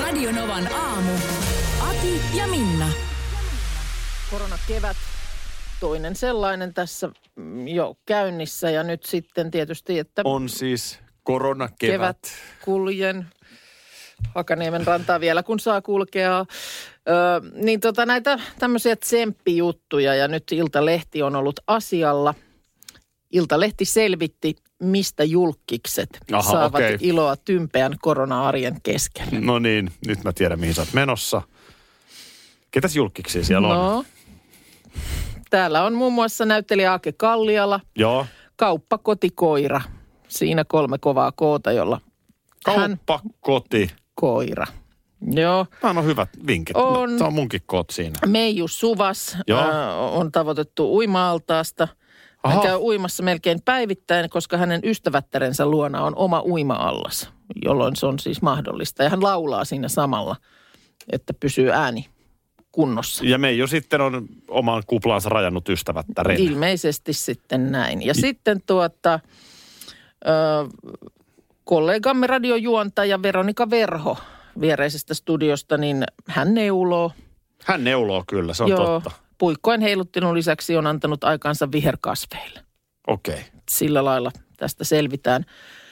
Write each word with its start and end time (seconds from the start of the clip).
Radio 0.00 0.32
Novan 0.32 0.72
aamu. 0.72 1.12
Ati 1.80 2.20
ja 2.34 2.46
Minna. 2.46 2.88
koronakevät, 4.30 4.96
toinen 5.80 6.16
sellainen 6.16 6.74
tässä 6.74 7.10
mm, 7.36 7.68
jo 7.68 7.96
käynnissä 8.06 8.70
ja 8.70 8.82
nyt 8.82 9.04
sitten 9.04 9.50
tietysti, 9.50 9.98
että 9.98 10.22
On 10.24 10.48
siis 10.48 10.98
koronakevät. 11.22 11.92
kevät 11.92 12.18
kuljen 12.64 13.26
Hakaniemen 14.34 14.86
rantaa 14.86 15.20
vielä, 15.20 15.42
kun 15.42 15.60
saa 15.60 15.82
kulkea. 15.82 16.46
Öö, 17.08 17.50
niin 17.54 17.80
tota, 17.80 18.06
näitä 18.06 18.38
tämmöisiä 18.58 18.96
tsemppijuttuja 18.96 20.14
ja 20.14 20.28
nyt 20.28 20.52
Iltalehti 20.52 21.22
on 21.22 21.36
ollut 21.36 21.60
asialla. 21.66 22.34
Iltalehti 23.30 23.84
selvitti, 23.84 24.56
mistä 24.82 25.24
julkikset 25.24 26.18
Aha, 26.32 26.52
saavat 26.52 26.74
okei. 26.74 26.96
iloa 27.00 27.36
tympeän 27.36 27.96
korona-arjen 28.02 28.80
keskellä. 28.82 29.40
No 29.40 29.58
niin, 29.58 29.90
nyt 30.06 30.24
mä 30.24 30.32
tiedän 30.32 30.60
mihin 30.60 30.74
sä 30.74 30.82
oot 30.82 30.92
menossa. 30.92 31.42
Ketäs 32.70 32.96
julkiksi 32.96 33.44
siellä 33.44 33.68
on? 33.68 33.74
No, 33.76 34.04
täällä 35.50 35.84
on 35.84 35.94
muun 35.94 36.12
muassa 36.12 36.44
näyttelijä 36.44 36.92
Ake 36.92 37.12
Kalliala, 37.12 37.80
Joo. 37.98 38.26
kauppa, 38.56 38.98
koti, 38.98 39.30
koira. 39.30 39.80
Siinä 40.28 40.64
kolme 40.64 40.98
kovaa 40.98 41.32
koota, 41.32 41.72
jolla 41.72 42.00
hän 42.66 42.90
Kauppa, 43.06 43.20
koti. 43.40 43.90
koira. 44.14 44.66
Joo. 45.32 45.66
Tämä 45.80 46.00
on 46.00 46.06
hyvät 46.06 46.28
vinkit. 46.46 46.76
On. 46.76 47.18
Se 47.18 47.24
on 47.24 47.32
munkin 47.34 47.60
koot 47.66 47.90
siinä. 47.90 48.18
Meiju 48.26 48.68
Suvas 48.68 49.36
Joo. 49.46 49.60
ää, 49.60 49.96
on 49.96 50.32
tavoitettu 50.32 50.96
uima-altaasta. 50.96 51.88
Hän 52.48 52.58
Aha. 52.58 52.66
käy 52.66 52.76
uimassa 52.76 53.22
melkein 53.22 53.62
päivittäin, 53.64 54.30
koska 54.30 54.56
hänen 54.56 54.80
ystävättärensä 54.84 55.66
luona 55.66 56.02
on 56.02 56.16
oma 56.16 56.42
uima-allas, 56.42 57.30
jolloin 57.64 57.96
se 57.96 58.06
on 58.06 58.18
siis 58.18 58.42
mahdollista. 58.42 59.02
Ja 59.02 59.10
hän 59.10 59.22
laulaa 59.22 59.64
siinä 59.64 59.88
samalla, 59.88 60.36
että 61.12 61.34
pysyy 61.40 61.70
ääni 61.70 62.06
kunnossa. 62.72 63.24
Ja 63.24 63.38
me 63.38 63.52
jo 63.52 63.66
sitten 63.66 64.00
on 64.00 64.26
oman 64.48 64.82
kuplansa 64.86 65.28
rajannut 65.28 65.68
ystävättären. 65.68 66.40
Ilmeisesti 66.40 67.12
sitten 67.12 67.72
näin. 67.72 68.06
Ja 68.06 68.14
sitten 68.14 68.60
tuota, 68.66 69.20
ö, 70.26 70.30
kollegamme 71.64 72.26
radiojuontaja 72.26 73.22
Veronika 73.22 73.70
Verho 73.70 74.16
viereisestä 74.60 75.14
studiosta, 75.14 75.76
niin 75.76 76.04
hän 76.28 76.54
neuloo. 76.54 77.12
Hän 77.64 77.84
neuloo 77.84 78.24
kyllä, 78.26 78.54
se 78.54 78.62
on 78.62 78.70
totta. 78.70 79.10
Puikkojen 79.38 79.80
heiluttelun 79.80 80.34
lisäksi 80.34 80.76
on 80.76 80.86
antanut 80.86 81.24
aikansa 81.24 81.72
viherkasveille. 81.72 82.60
Okei. 83.06 83.34
Okay. 83.34 83.44
Sillä 83.70 84.04
lailla 84.04 84.32
tästä 84.56 84.84
selvitään. 84.84 85.44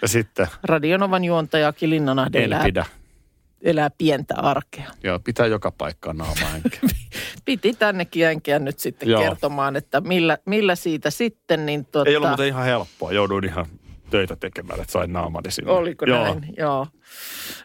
Ja 0.02 0.08
sitten 0.08 0.46
Radionovan 0.62 1.24
juontaja 1.24 1.68
Aki 1.68 1.90
Linnanahde 1.90 2.44
elää, 2.44 2.64
pidä. 2.64 2.86
elää 3.62 3.90
pientä 3.98 4.34
arkea. 4.36 4.90
Joo, 5.02 5.18
pitää 5.18 5.46
joka 5.46 5.70
paikkaan 5.70 6.16
naama 6.16 6.46
enkä. 6.54 6.78
Piti 7.44 7.72
tännekin 7.72 8.22
jänkeä 8.22 8.58
nyt 8.58 8.78
sitten 8.78 9.08
Joo. 9.08 9.22
kertomaan, 9.22 9.76
että 9.76 10.00
millä, 10.00 10.38
millä 10.46 10.74
siitä 10.74 11.10
sitten. 11.10 11.66
Niin 11.66 11.86
tuota, 11.86 12.10
Ei 12.10 12.16
ollut 12.16 12.28
muuten 12.28 12.46
ihan 12.46 12.64
helppoa. 12.64 13.12
Jouduin 13.12 13.44
ihan 13.44 13.66
töitä 14.10 14.36
tekemään, 14.36 14.80
että 14.80 14.92
sain 14.92 15.12
naamani 15.12 15.50
sinne. 15.50 15.72
Oliko 15.72 16.04
Joo. 16.06 16.24
näin? 16.24 16.54
Joo. 16.56 16.86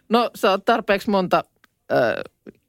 No 0.09 0.31
sä 0.35 0.51
oot 0.51 0.65
tarpeeksi 0.65 1.09
monta 1.09 1.43
äh, 1.91 1.97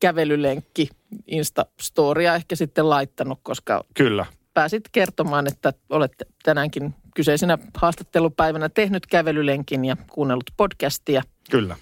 kävelylenkki 0.01 0.89
Insta-storia 1.27 2.35
ehkä 2.35 2.57
sitten 2.57 2.91
laittanut, 2.91 3.39
koska 3.43 3.85
Kyllä. 3.95 4.27
pääsit 4.55 4.83
kertomaan, 4.93 5.47
että 5.47 5.73
olet 5.91 6.13
tänäänkin 6.43 6.95
kyseisenä 7.15 7.59
haastattelupäivänä 7.77 8.69
tehnyt 8.69 9.07
kävelylenkin 9.07 9.85
ja 9.85 9.97
kuunnellut 10.11 10.51
podcastia. 10.57 11.23
Kyllä. 11.51 11.77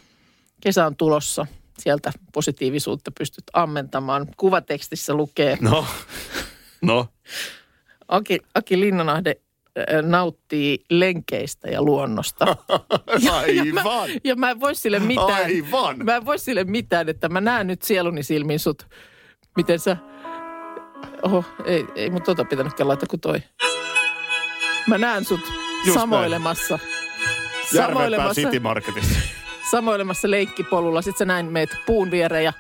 Kesä 0.60 0.86
on 0.86 0.96
tulossa. 0.96 1.46
Sieltä 1.78 2.12
positiivisuutta 2.32 3.10
pystyt 3.18 3.44
ammentamaan. 3.52 4.26
Kuvatekstissä 4.36 5.14
lukee, 5.14 5.58
No. 5.60 5.86
No. 6.82 7.06
Aki, 8.08 8.40
Aki 8.54 8.80
Linnanahde 8.80 9.36
äh, 9.78 10.02
nauttii 10.02 10.84
lenkeistä 10.90 11.68
ja 11.68 11.82
luonnosta. 11.82 12.44
Aivan. 13.32 14.10
Ja 14.24 14.36
mä 14.36 14.50
en 14.50 14.60
voi 14.60 14.74
sille 14.74 14.98
mitään. 14.98 15.44
Aivan. 15.44 15.96
Mä 16.04 16.16
en 16.16 16.24
voi 16.26 16.38
sille 16.38 16.64
mitään, 16.64 17.08
että 17.08 17.28
mä 17.28 17.40
näen 17.40 17.66
nyt 17.66 17.82
sieluni 17.82 18.22
silmin 18.22 18.58
sut. 18.58 18.86
Miten 19.58 19.78
sä... 19.78 19.96
Oho, 21.22 21.44
ei, 21.64 21.86
ei 21.94 22.10
mun 22.10 22.22
tota 22.22 22.44
pitänytkään 22.44 22.88
laittaa 22.88 23.06
kuin 23.06 23.20
toi. 23.20 23.42
Mä 24.86 24.98
näen 24.98 25.24
sut 25.24 25.40
Just 25.84 26.00
samoilemassa. 26.00 26.78
Järvenpään 27.72 27.88
Samoilemassa, 27.88 28.40
City 28.40 28.60
Marketissa. 28.60 29.18
samoilemassa 29.70 30.30
leikkipolulla. 30.30 31.02
Sitten 31.02 31.18
sä 31.18 31.24
näin 31.24 31.46
meet 31.46 31.76
puun 31.86 32.10
viereen 32.10 32.44
ja 32.44 32.52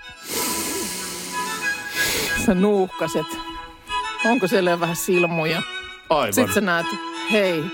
sä 2.46 2.54
nuuhkaset. 2.54 3.26
Onko 4.24 4.46
siellä 4.46 4.80
vähän 4.80 4.96
silmuja? 4.96 5.62
Aivan. 6.10 6.32
Sitten 6.32 6.54
sä 6.54 6.60
näet, 6.60 6.86
hei, 7.32 7.64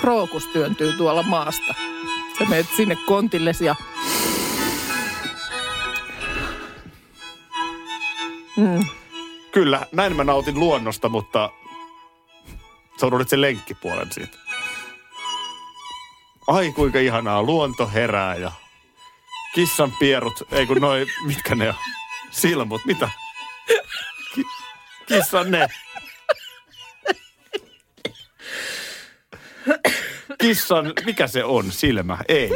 krookus 0.00 0.46
työntyy 0.46 0.92
tuolla 0.92 1.22
maasta. 1.22 1.74
Sä 2.38 2.44
menet 2.44 2.66
sinne 2.76 2.96
kontillesi 3.06 3.64
ja 3.64 3.74
Kyllä, 9.52 9.86
näin 9.92 10.16
mä 10.16 10.24
nautin 10.24 10.58
luonnosta, 10.60 11.08
mutta 11.08 11.50
sä 13.00 13.06
unohdit 13.06 13.28
sen 13.28 13.40
lenkkipuolen 13.40 14.12
siitä. 14.12 14.38
Ai 16.46 16.72
kuinka 16.72 16.98
ihanaa, 16.98 17.42
luonto 17.42 17.88
herää 17.94 18.34
ja 18.36 18.52
kissan 19.54 19.92
pierut, 19.98 20.42
ei 20.52 20.66
kun 20.66 20.76
noi, 20.80 21.06
mitkä 21.26 21.54
ne 21.54 21.68
on, 21.68 21.74
silmut, 22.30 22.80
mitä? 22.86 23.10
Ki- 24.34 24.44
kissan 25.06 25.50
ne. 25.50 25.68
Kissan, 30.40 30.92
mikä 31.06 31.26
se 31.26 31.44
on, 31.44 31.72
silmä? 31.72 32.18
Ei. 32.28 32.50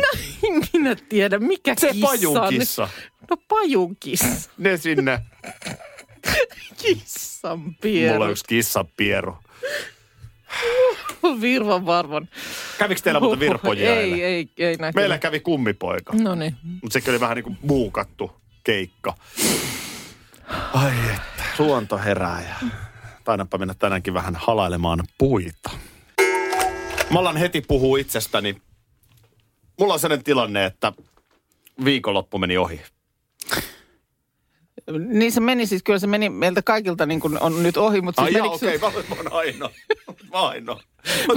minä 0.72 0.94
tiedä, 1.08 1.38
mikä 1.38 1.74
Se 1.78 1.92
kissa 1.92 2.08
on. 2.10 2.18
pajunkissa. 2.18 2.88
No 3.30 3.36
pajunkissa. 3.48 4.50
Ne 4.58 4.76
sinne. 4.76 5.20
Kissan 6.82 7.74
pieru. 7.80 8.12
Mulla 8.12 8.24
on 8.24 8.30
yksi 8.30 8.44
kissan 8.48 8.86
pieru. 8.96 9.36
Virvan 11.40 11.86
varvan. 11.86 12.28
Kävikö 12.78 13.00
teillä 13.00 13.20
muuta 13.20 13.40
virpoja 13.40 13.94
eilen? 13.96 14.18
Ei, 14.18 14.24
ei, 14.24 14.48
ei 14.58 14.76
näkynyt. 14.76 14.94
Meillä 14.94 15.18
kävi 15.18 15.40
kummipoika. 15.40 16.12
No 16.12 16.34
niin. 16.34 16.56
Mutta 16.82 16.92
sekin 16.92 17.10
oli 17.10 17.20
vähän 17.20 17.36
niin 17.36 17.44
kuin 17.44 17.58
muukattu 17.62 18.32
keikka. 18.64 19.14
Ai 20.74 20.92
että. 21.14 21.42
Luonto 21.58 21.98
herää 21.98 22.42
ja 22.48 22.68
taidanpa 23.24 23.58
mennä 23.58 23.74
tänäänkin 23.74 24.14
vähän 24.14 24.34
halailemaan 24.36 25.04
puita. 25.18 25.70
Mä 27.12 27.18
alan 27.18 27.36
heti 27.36 27.60
puhua 27.60 27.98
itsestäni. 27.98 28.56
Mulla 29.78 29.94
on 29.94 30.00
sellainen 30.00 30.24
tilanne, 30.24 30.64
että 30.64 30.92
viikonloppu 31.84 32.38
meni 32.38 32.58
ohi. 32.58 32.80
Niin 35.08 35.32
se 35.32 35.40
meni 35.40 35.66
siis, 35.66 35.82
kyllä 35.82 35.98
se 35.98 36.06
meni 36.06 36.28
meiltä 36.28 36.62
kaikilta 36.62 37.06
niin 37.06 37.20
kuin 37.20 37.42
on 37.42 37.62
nyt 37.62 37.76
ohi, 37.76 38.00
mutta 38.00 38.22
Ai 38.22 38.28
siis 38.32 38.42
menikö 38.42 38.54
okei, 38.54 38.76
okay, 38.76 38.90
mä, 39.08 39.08
mä 39.08 39.16
oon 39.16 39.32
ainoa. 39.32 39.70
Mä 40.32 40.40
oon 40.40 40.50
ainoa. 40.50 40.80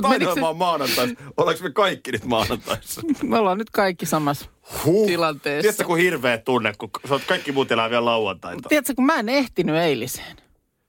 Mä 0.02 0.08
ainoa, 0.08 0.36
mä 0.36 0.48
oon 0.48 0.58
maanantaissa. 0.58 1.16
Ollaanko 1.38 1.64
me 1.64 1.72
kaikki 1.72 2.12
nyt 2.12 2.26
maanantaissa? 2.26 3.02
me 3.24 3.38
ollaan 3.40 3.58
nyt 3.58 3.70
kaikki 3.70 4.06
samassa 4.06 4.46
Huh. 4.86 5.08
tilanteessa. 5.08 5.62
Tiedätkö, 5.62 5.84
kun 5.84 5.98
hirveä 5.98 6.38
tunne, 6.38 6.74
kun 6.78 6.90
sä 7.08 7.14
oot 7.14 7.22
kaikki 7.28 7.52
muut 7.52 7.72
elää 7.72 7.90
vielä 7.90 8.06
lauantaita. 8.06 8.70
Tiedätkö, 8.70 8.94
kun 8.96 9.06
mä 9.06 9.16
en 9.16 9.30
ehtinyt 9.30 9.76
eiliseen. 9.76 10.38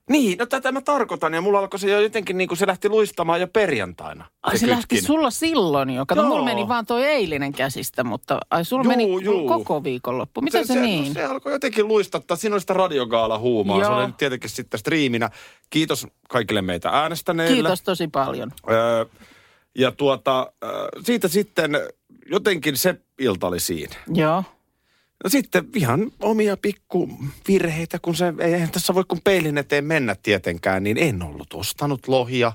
Niin, 0.09 0.37
no 0.37 0.45
tätä 0.45 0.71
mä 0.71 0.81
tarkoitan. 0.81 1.33
Ja 1.33 1.41
mulla 1.41 1.59
alkoi 1.59 1.79
se 1.79 1.91
jo 1.91 2.01
jotenkin 2.01 2.37
niin 2.37 2.47
kuin 2.47 2.57
se 2.57 2.67
lähti 2.67 2.89
luistamaan 2.89 3.41
jo 3.41 3.47
perjantaina. 3.47 4.25
Ai 4.43 4.57
se, 4.57 4.67
lähti 4.69 4.81
kytkin. 4.81 5.07
sulla 5.07 5.29
silloin 5.29 5.89
jo. 5.89 6.05
Kato, 6.05 6.21
Joo. 6.21 6.29
mulla 6.29 6.45
meni 6.45 6.67
vaan 6.67 6.85
toi 6.85 7.03
eilinen 7.05 7.51
käsistä, 7.53 8.03
mutta 8.03 8.37
ai 8.51 8.65
sulla 8.65 8.83
Juu, 8.83 8.89
meni 8.91 9.23
juu. 9.23 9.47
koko 9.47 9.83
viikonloppu. 9.83 10.41
Mitä 10.41 10.57
se, 10.63 10.73
se, 10.73 10.81
niin? 10.81 11.07
No, 11.07 11.13
se 11.13 11.23
alkoi 11.25 11.51
jotenkin 11.51 11.87
luistattaa. 11.87 12.37
Siinä 12.37 12.53
oli 12.55 12.61
sitä 12.61 12.73
radiogaala 12.73 13.39
huumaa. 13.39 13.77
Se 13.79 13.83
Joo. 13.83 13.97
oli 13.97 14.07
nyt 14.07 14.17
tietenkin 14.17 14.49
sitten 14.49 14.79
striiminä. 14.79 15.29
Kiitos 15.69 16.07
kaikille 16.29 16.61
meitä 16.61 16.89
äänestäneille. 16.89 17.53
Kiitos 17.53 17.81
tosi 17.81 18.07
paljon. 18.07 18.51
Öö, 18.71 19.05
ja 19.77 19.91
tuota, 19.91 20.51
siitä 21.03 21.27
sitten 21.27 21.71
jotenkin 22.31 22.77
se 22.77 22.95
ilta 23.19 23.47
oli 23.47 23.59
siinä. 23.59 23.95
Joo. 24.13 24.43
No 25.23 25.29
sitten 25.29 25.67
ihan 25.75 26.11
omia 26.19 26.57
pikku 26.57 27.09
virheitä, 27.47 27.99
kun 28.01 28.15
se, 28.15 28.33
ei 28.39 28.67
tässä 28.67 28.95
voi 28.95 29.03
kun 29.07 29.21
peilin 29.23 29.57
eteen 29.57 29.85
mennä 29.85 30.15
tietenkään, 30.23 30.83
niin 30.83 30.97
en 30.97 31.23
ollut 31.23 31.53
ostanut 31.53 32.07
lohia 32.07 32.51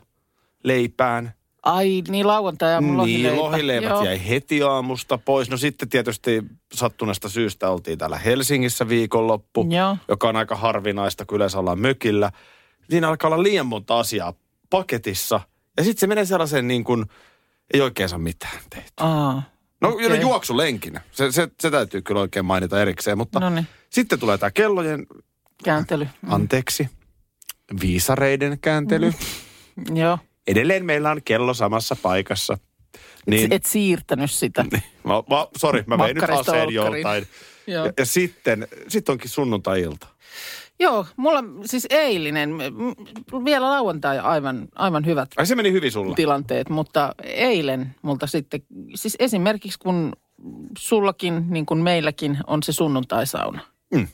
leipään. 0.64 1.34
Ai 1.62 2.02
niin, 2.08 2.26
lauantai 2.26 2.72
ja 2.72 2.80
lohileipä. 2.80 3.34
Niin, 3.34 3.42
lohileivät 3.42 3.88
Joo. 3.88 4.04
jäi 4.04 4.28
heti 4.28 4.62
aamusta 4.62 5.18
pois. 5.18 5.50
No 5.50 5.56
sitten 5.56 5.88
tietysti 5.88 6.42
sattuneesta 6.74 7.28
syystä 7.28 7.70
oltiin 7.70 7.98
täällä 7.98 8.18
Helsingissä 8.18 8.88
viikonloppu, 8.88 9.66
Joo. 9.70 9.96
joka 10.08 10.28
on 10.28 10.36
aika 10.36 10.56
harvinaista, 10.56 11.24
kun 11.24 11.36
yleensä 11.36 11.58
ollaan 11.58 11.78
mökillä. 11.78 12.32
Siinä 12.90 13.08
alkaa 13.08 13.28
olla 13.28 13.42
liian 13.42 13.66
monta 13.66 13.98
asiaa 13.98 14.34
paketissa. 14.70 15.40
Ja 15.76 15.84
sitten 15.84 16.00
se 16.00 16.06
menee 16.06 16.24
sellaiseen 16.24 16.68
niin 16.68 16.84
kuin, 16.84 17.04
ei 17.74 17.80
oikein 17.80 18.08
saa 18.08 18.18
mitään 18.18 18.58
tehty. 18.70 18.92
Aa, 18.96 19.42
No, 19.82 19.88
okay. 19.88 20.16
juoksulenkin. 20.20 21.00
Se, 21.12 21.32
se, 21.32 21.48
se 21.60 21.70
täytyy 21.70 22.02
kyllä 22.02 22.20
oikein 22.20 22.44
mainita 22.44 22.82
erikseen, 22.82 23.18
mutta 23.18 23.40
Noniin. 23.40 23.66
sitten 23.90 24.18
tulee 24.18 24.38
tämä 24.38 24.50
kellojen, 24.50 25.06
kääntely. 25.64 26.08
Mm. 26.22 26.32
anteeksi, 26.32 26.88
viisareiden 27.80 28.58
kääntely. 28.60 29.12
Mm. 29.76 29.96
Joo. 29.96 30.18
Edelleen 30.46 30.84
meillä 30.84 31.10
on 31.10 31.22
kello 31.24 31.54
samassa 31.54 31.96
paikassa. 32.02 32.58
Niin. 33.26 33.44
Et, 33.44 33.52
et 33.52 33.64
siirtänyt 33.64 34.30
sitä. 34.30 34.64
Mä, 35.04 35.14
mä, 35.14 35.46
sorry, 35.56 35.84
mä 35.86 35.98
vein 35.98 36.14
nyt 36.14 36.24
aseen 36.24 36.36
olkkariin. 36.38 36.74
joltain. 36.74 37.26
Joo. 37.66 37.86
Ja, 37.86 37.92
ja 37.98 38.06
sitten, 38.06 38.68
sitten 38.88 39.12
onkin 39.12 39.30
sunnuntai-ilta. 39.30 40.06
Joo, 40.80 41.06
mulla 41.16 41.44
siis 41.64 41.86
eilinen, 41.90 42.50
vielä 43.44 43.70
lauantai 43.70 44.18
aivan, 44.18 44.68
aivan 44.74 45.06
hyvät 45.06 45.28
Ai 45.36 45.46
se 45.46 45.54
meni 45.54 45.72
hyvin 45.72 45.92
sulla. 45.92 46.14
tilanteet, 46.14 46.68
mutta 46.68 47.14
eilen 47.24 47.94
multa 48.02 48.26
sitten, 48.26 48.60
siis 48.94 49.16
esimerkiksi 49.18 49.78
kun 49.78 50.12
sullakin, 50.78 51.44
niin 51.50 51.66
kuin 51.66 51.80
meilläkin, 51.80 52.38
on 52.46 52.62
se 52.62 52.72
sunnuntaisauna. 52.72 53.60
Mm. 53.94 54.06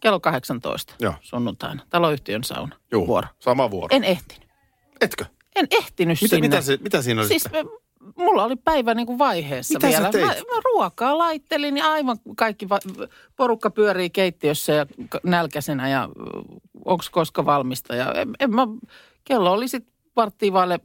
Kello 0.00 0.20
18 0.20 0.94
Joo. 1.00 1.14
sunnuntaina, 1.20 1.82
taloyhtiön 1.90 2.44
sauna. 2.44 2.76
Juu, 2.92 3.06
Vuoro. 3.06 3.28
sama 3.38 3.70
vuoro. 3.70 3.96
En 3.96 4.04
ehtinyt. 4.04 4.48
Etkö? 5.00 5.24
En 5.56 5.66
ehtinyt 5.70 6.18
Mitä, 6.22 6.36
sinne. 6.36 6.48
mitä, 6.48 6.60
se, 6.60 6.78
mitä 6.82 7.02
siinä 7.02 7.20
oli 7.20 7.28
Siis 7.28 7.42
sitten? 7.42 7.66
Mulla 8.16 8.44
oli 8.44 8.56
päivä 8.56 8.94
niin 8.94 9.06
kuin 9.06 9.18
vaiheessa 9.18 9.74
Mitä 9.74 9.86
sä 9.92 9.98
vielä. 9.98 10.10
teit? 10.10 10.24
Mä, 10.24 10.54
mä 10.54 10.60
ruokaa 10.74 11.18
laittelin 11.18 11.76
ja 11.76 11.92
aivan 11.92 12.16
kaikki, 12.36 12.68
va- 12.68 13.08
porukka 13.36 13.70
pyörii 13.70 14.10
keittiössä 14.10 14.72
ja 14.72 14.86
k- 14.86 15.24
nälkäisenä 15.24 15.88
ja 15.88 16.08
onko 16.84 17.04
koska 17.10 17.44
valmista. 17.46 17.94
Ja 17.94 18.12
en, 18.12 18.30
en 18.40 18.54
mä, 18.54 18.66
kello 19.24 19.52
oli 19.52 19.68
sitten 19.68 19.92
varttiin 20.16 20.52
vaille 20.52 20.80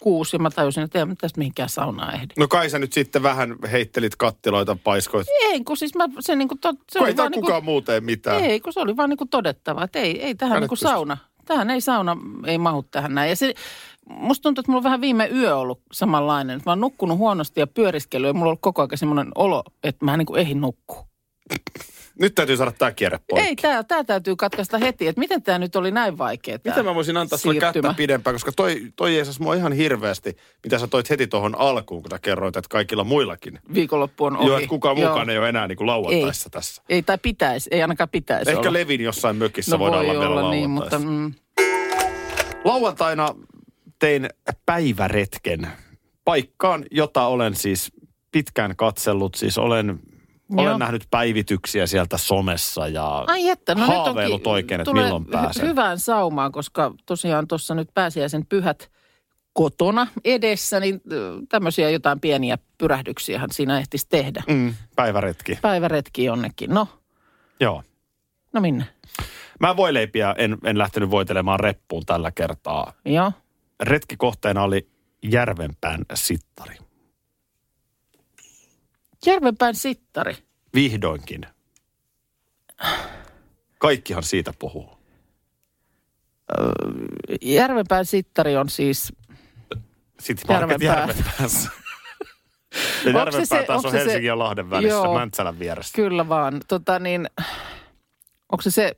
kuusi 0.00 0.36
ja 0.36 0.40
mä 0.40 0.50
tajusin, 0.50 0.82
että 0.84 0.98
ei 0.98 1.04
mä 1.04 1.14
tästä 1.20 1.38
mihinkään 1.38 1.68
saunaan 1.68 2.14
ehdi. 2.14 2.34
No 2.38 2.48
kai 2.48 2.70
sä 2.70 2.78
nyt 2.78 2.92
sitten 2.92 3.22
vähän 3.22 3.56
heittelit 3.72 4.16
kattiloita, 4.16 4.76
paiskoit. 4.84 5.26
Ei, 5.42 5.64
kun 5.64 5.76
siis 5.76 5.94
mä 5.94 6.04
se 6.20 6.36
niin 6.36 6.48
kuin, 6.48 6.58
to, 6.58 6.72
se 6.92 6.98
Kun 6.98 7.08
ei 7.08 7.16
vaan 7.16 7.30
niin 7.32 7.40
kukaan 7.40 7.62
kuin, 7.62 7.72
muu 7.72 7.80
tee 7.82 8.00
mitään. 8.00 8.44
ei, 8.44 8.60
kun 8.60 8.72
se 8.72 8.80
oli 8.80 8.96
vaan 8.96 9.10
niin 9.10 9.16
kuin 9.18 9.28
todettava, 9.28 9.84
että 9.84 9.98
ei, 9.98 10.22
ei 10.22 10.34
tähän 10.34 10.50
Kädet 10.52 10.60
niin 10.62 10.68
kuin 10.68 10.76
pystyyn. 10.76 10.90
sauna, 10.94 11.16
tähän 11.44 11.70
ei 11.70 11.80
sauna, 11.80 12.16
ei 12.46 12.58
mahu 12.58 12.82
tähän 12.90 13.14
näin. 13.14 13.28
Ja 13.30 13.36
se, 13.36 13.54
musta 14.08 14.42
tuntuu, 14.42 14.60
että 14.60 14.72
mulla 14.72 14.78
on 14.78 14.84
vähän 14.84 15.00
viime 15.00 15.30
yö 15.34 15.56
ollut 15.56 15.80
samanlainen. 15.92 16.60
Mä 16.66 16.72
oon 16.72 16.80
nukkunut 16.80 17.18
huonosti 17.18 17.60
ja 17.60 17.66
pyöriskellyt 17.66 18.28
ja 18.28 18.32
mulla 18.32 18.44
on 18.44 18.48
ollut 18.48 18.60
koko 18.60 18.82
ajan 18.82 18.98
semmoinen 18.98 19.28
olo, 19.34 19.64
että 19.84 20.04
mä 20.04 20.12
en 20.12 20.18
niin 20.18 20.26
kuin 20.26 20.40
ehdin 20.40 20.60
nukkua. 20.60 21.06
Nyt 22.20 22.34
täytyy 22.34 22.56
saada 22.56 22.72
tää 22.72 22.92
kierre 22.92 23.18
poikki. 23.30 23.48
Ei, 23.48 23.56
tää, 23.56 23.84
tää 23.84 24.04
täytyy 24.04 24.36
katkaista 24.36 24.78
heti, 24.78 25.08
että 25.08 25.18
miten 25.18 25.42
tämä 25.42 25.58
nyt 25.58 25.76
oli 25.76 25.90
näin 25.90 26.18
vaikea. 26.18 26.58
tää 26.58 26.72
Mitä 26.72 26.82
mä 26.82 26.94
voisin 26.94 27.16
antaa 27.16 27.38
sulle 27.38 27.60
kättä 27.60 27.94
pidempään, 27.96 28.34
koska 28.34 28.52
toi, 28.52 28.82
toi 28.96 29.14
jeesas 29.14 29.40
mua 29.40 29.54
ihan 29.54 29.72
hirveästi, 29.72 30.36
mitä 30.64 30.78
sä 30.78 30.86
toit 30.86 31.10
heti 31.10 31.26
tuohon 31.26 31.58
alkuun, 31.58 32.02
kun 32.02 32.10
sä 32.10 32.18
kerroit, 32.18 32.56
että 32.56 32.68
kaikilla 32.68 33.04
muillakin. 33.04 33.58
Viikonloppu 33.74 34.24
on 34.24 34.36
ohi. 34.36 34.46
Joo, 34.46 34.56
että 34.56 34.68
kukaan 34.68 34.98
Joo. 34.98 35.08
mukaan 35.08 35.30
ei 35.30 35.38
ole 35.38 35.48
enää 35.48 35.68
niin 35.68 35.76
kuin 35.76 35.86
lauantaissa 35.86 36.50
tässä. 36.50 36.82
Ei, 36.88 37.02
tai 37.02 37.18
pitäisi, 37.18 37.70
ei 37.72 37.82
ainakaan 37.82 38.08
pitäisi 38.08 38.50
Ehkä 38.50 38.60
olla. 38.60 38.72
Levin 38.72 39.00
jossain 39.00 39.36
mökissä 39.36 39.70
no 39.70 39.78
voidaan 39.78 40.06
voi 40.06 40.16
olla 40.16 40.20
vielä 40.20 40.40
olla 40.40 40.50
niin, 40.50 40.70
mutta 40.70 40.98
mm, 40.98 41.32
Lauantaina 42.64 43.34
tein 43.98 44.28
päiväretken 44.66 45.68
paikkaan, 46.24 46.84
jota 46.90 47.26
olen 47.26 47.54
siis 47.54 47.92
pitkään 48.32 48.76
katsellut. 48.76 49.34
Siis 49.34 49.58
olen, 49.58 50.00
Joo. 50.50 50.66
olen 50.66 50.78
nähnyt 50.78 51.02
päivityksiä 51.10 51.86
sieltä 51.86 52.18
somessa 52.18 52.88
ja 52.88 53.24
Ai 53.26 53.48
että, 53.48 53.74
no 53.74 53.86
haaveillut 53.86 54.40
nyt 54.40 54.46
oikein, 54.46 54.80
että 54.80 54.92
milloin 54.92 55.26
pääsen. 55.26 55.66
hyvään 55.66 55.98
saumaan, 55.98 56.52
koska 56.52 56.92
tosiaan 57.06 57.48
tuossa 57.48 57.74
nyt 57.74 57.88
pääsiäisen 57.94 58.46
pyhät 58.46 58.90
kotona 59.52 60.06
edessä, 60.24 60.80
niin 60.80 61.00
tämmöisiä 61.48 61.90
jotain 61.90 62.20
pieniä 62.20 62.58
pyrähdyksiähän 62.78 63.50
siinä 63.52 63.78
ehtisi 63.78 64.06
tehdä. 64.08 64.42
Mm, 64.48 64.74
päiväretki, 64.96 65.58
Päiväretki 65.62 66.24
jonnekin. 66.24 66.70
No, 66.70 66.88
joo. 67.60 67.82
no 68.52 68.60
minne? 68.60 68.84
Mä 69.60 69.76
voileipiä 69.76 70.34
en, 70.38 70.58
en 70.64 70.78
lähtenyt 70.78 71.10
voitelemaan 71.10 71.60
reppuun 71.60 72.06
tällä 72.06 72.30
kertaa. 72.30 72.92
Joo. 73.04 73.32
Retkikohteena 73.82 74.62
oli 74.62 74.88
Järvenpään 75.22 76.00
sittari. 76.14 76.76
Järvenpään 79.26 79.74
sittari. 79.74 80.36
Vihdoinkin. 80.74 81.40
Kaikkihan 83.78 84.22
siitä 84.22 84.52
puhuu. 84.58 84.98
Järvenpään 87.42 88.06
sittari 88.06 88.56
on 88.56 88.68
siis, 88.68 89.12
City 90.22 90.42
Market 90.48 90.82
Järvenpää. 90.82 91.06
Järvenpäässä. 91.06 91.70
Ja 93.04 93.10
Järvenpää 93.10 93.44
se 93.44 93.64
taas 93.66 93.84
onko 93.84 93.88
on 93.88 93.92
se 93.92 93.98
se- 93.98 93.98
Helsingin 94.04 94.28
ja 94.28 94.38
Lahden 94.38 94.70
välissä, 94.70 94.94
Joo. 94.96 95.14
Mäntsälän 95.14 95.58
vieressä. 95.58 95.92
kyllä 95.96 96.28
vaan, 96.28 96.60
tota 96.68 96.98
niin, 96.98 97.26
onko 98.52 98.62
se 98.62 98.70
se 98.70 98.96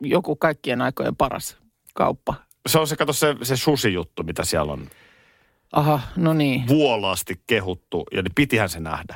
joku 0.00 0.36
kaikkien 0.36 0.82
aikojen 0.82 1.16
paras 1.16 1.56
kauppa? 1.94 2.34
Se 2.66 2.78
on 2.78 2.86
se, 2.88 2.96
kato 2.96 3.12
se, 3.12 3.36
se 3.42 3.56
sushi-juttu, 3.56 4.22
mitä 4.22 4.44
siellä 4.44 4.72
on 4.72 4.88
Aha, 5.72 6.00
no 6.16 6.32
niin. 6.34 6.68
vuolaasti 6.68 7.40
kehuttu, 7.46 8.04
ja 8.12 8.22
niin 8.22 8.34
pitihän 8.34 8.68
se 8.68 8.80
nähdä. 8.80 9.14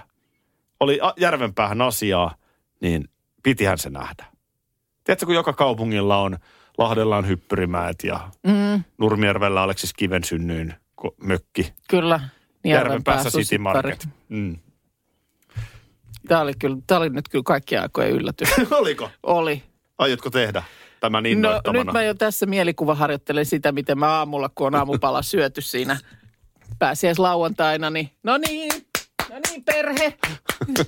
Oli 0.81 1.01
Järvenpäähän 1.17 1.83
asiaa, 1.83 2.35
niin 2.81 3.09
pitihän 3.43 3.79
se 3.79 3.91
nähdä. 3.91 4.25
Tiedätkö, 5.05 5.27
kun 5.27 5.35
joka 5.35 5.53
kaupungilla 5.53 6.17
on, 6.19 6.39
Lahdella 6.79 7.17
on 7.17 7.29
Hyppyrimäet 7.29 8.05
ja 8.05 8.29
Mm, 8.47 8.85
Nurmijärvellä 8.99 9.63
Aleksis 9.63 9.93
Kiven 9.95 10.25
synnyin 10.25 10.75
mökki. 11.23 11.73
kyllä. 11.89 12.21
Järvenpäässä 12.65 13.31
City. 13.31 13.59
Market. 13.59 14.09
Mm. 14.29 14.57
Tämä 16.29 16.41
oli, 16.41 16.53
kyllä, 16.59 16.77
tämä 16.87 16.99
oli 17.01 17.11
nyt 17.11 17.29
kyllä 17.29 17.43
kaikkien 17.43 17.83
aikojen 17.83 18.11
yllätys. 18.11 18.49
Oliko? 18.81 19.11
oli. 19.23 19.63
Aiotko 19.99 20.31
tehdä 20.31 20.63
tämän 21.01 21.23
No 21.23 21.29
innoittamana? 21.29 21.85
nyt 21.85 21.93
mä 21.93 22.03
jo 22.03 22.15
tässä 22.15 22.47
mielikuva 22.47 22.95
harjoittelen 22.95 23.47
sitä, 23.47 23.73
miten 23.73 23.99
mä 23.99 24.07
aamulla, 24.09 24.51
kun 24.55 24.67
on 24.67 24.75
aamupala 24.75 25.23
syöty 25.23 25.61
siinä 25.61 25.97
pääsiäislauantaina, 26.79 27.91
niin 27.91 28.11
no 28.23 28.39
niin, 28.39 28.73
no 29.31 29.37
niin 29.51 29.65
perhe, 29.65 30.15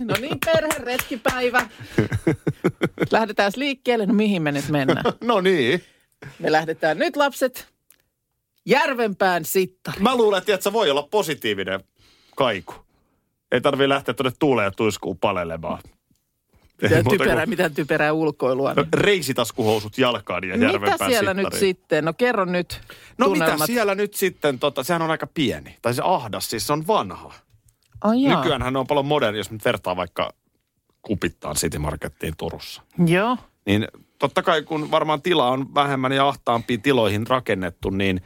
no 0.01 0.15
niin 0.21 0.39
perhe, 0.45 0.79
retkipäivä. 0.79 1.69
Lähdetään 3.11 3.53
liikkeelle, 3.57 4.07
no 4.07 4.15
mihin 4.15 4.43
me 4.43 4.53
nyt 4.53 4.69
mennään? 4.69 5.05
No 5.25 5.41
niin. 5.41 5.83
Me 6.39 6.53
lähdetään 6.53 6.99
nyt 6.99 7.17
lapset 7.17 7.73
Järvenpään 8.67 9.45
sittari. 9.45 10.01
Mä 10.01 10.17
luulen, 10.17 10.39
että 10.39 10.61
se 10.61 10.73
voi 10.73 10.91
olla 10.91 11.09
positiivinen 11.11 11.81
kaiku. 12.37 12.75
Ei 13.53 13.61
tarvii 13.61 13.89
lähteä 13.89 14.15
tuonne 14.15 14.33
tuuleen 14.39 14.67
ja 14.67 14.71
tuiskuun 14.71 15.19
palelemaan. 15.19 15.79
Ei 16.83 16.89
muuta 16.91 17.11
typerää, 17.11 17.37
kuin 17.37 17.49
mitään 17.49 17.75
typerää 17.75 18.13
ulkoilua. 18.13 18.75
niin. 18.75 18.87
Reisitaskuhousut 18.95 19.99
jalkaan 19.99 20.49
ja 20.49 20.55
Mitä 20.57 20.67
Järvenpään 20.73 21.11
siellä 21.11 21.31
sittari. 21.31 21.45
nyt 21.45 21.53
sitten? 21.61 22.05
No 22.05 22.13
kerro 22.13 22.45
nyt 22.45 22.81
No 23.19 23.29
mitä 23.29 23.39
tunnelmat. 23.45 23.67
siellä 23.67 23.95
nyt 23.95 24.15
sitten, 24.15 24.59
tota, 24.59 24.83
sehän 24.83 25.03
on 25.03 25.11
aika 25.11 25.27
pieni. 25.27 25.77
Tai 25.83 25.95
se 25.95 26.03
ahdas, 26.05 26.51
siis 26.51 26.67
se 26.67 26.73
on 26.73 26.87
vanha. 26.87 27.33
Jaa. 28.23 28.37
Nykyäänhän 28.43 28.77
on 28.77 28.87
paljon 28.87 29.07
moderni, 29.07 29.39
jos 29.39 29.51
nyt 29.51 29.65
vertaa 29.65 29.97
vaikka 29.97 30.33
kupittaan 31.03 31.57
City 31.57 31.79
Markettiin 31.79 32.35
Turussa. 32.37 32.83
Joo. 33.07 33.37
Niin 33.67 33.89
totta 34.19 34.43
kai 34.43 34.63
kun 34.63 34.91
varmaan 34.91 35.23
tila 35.23 35.49
on 35.49 35.75
vähemmän 35.75 36.13
ja 36.13 36.29
ahtaampiin 36.29 36.83
tiloihin 36.83 37.27
rakennettu, 37.27 37.91
niin 37.91 38.21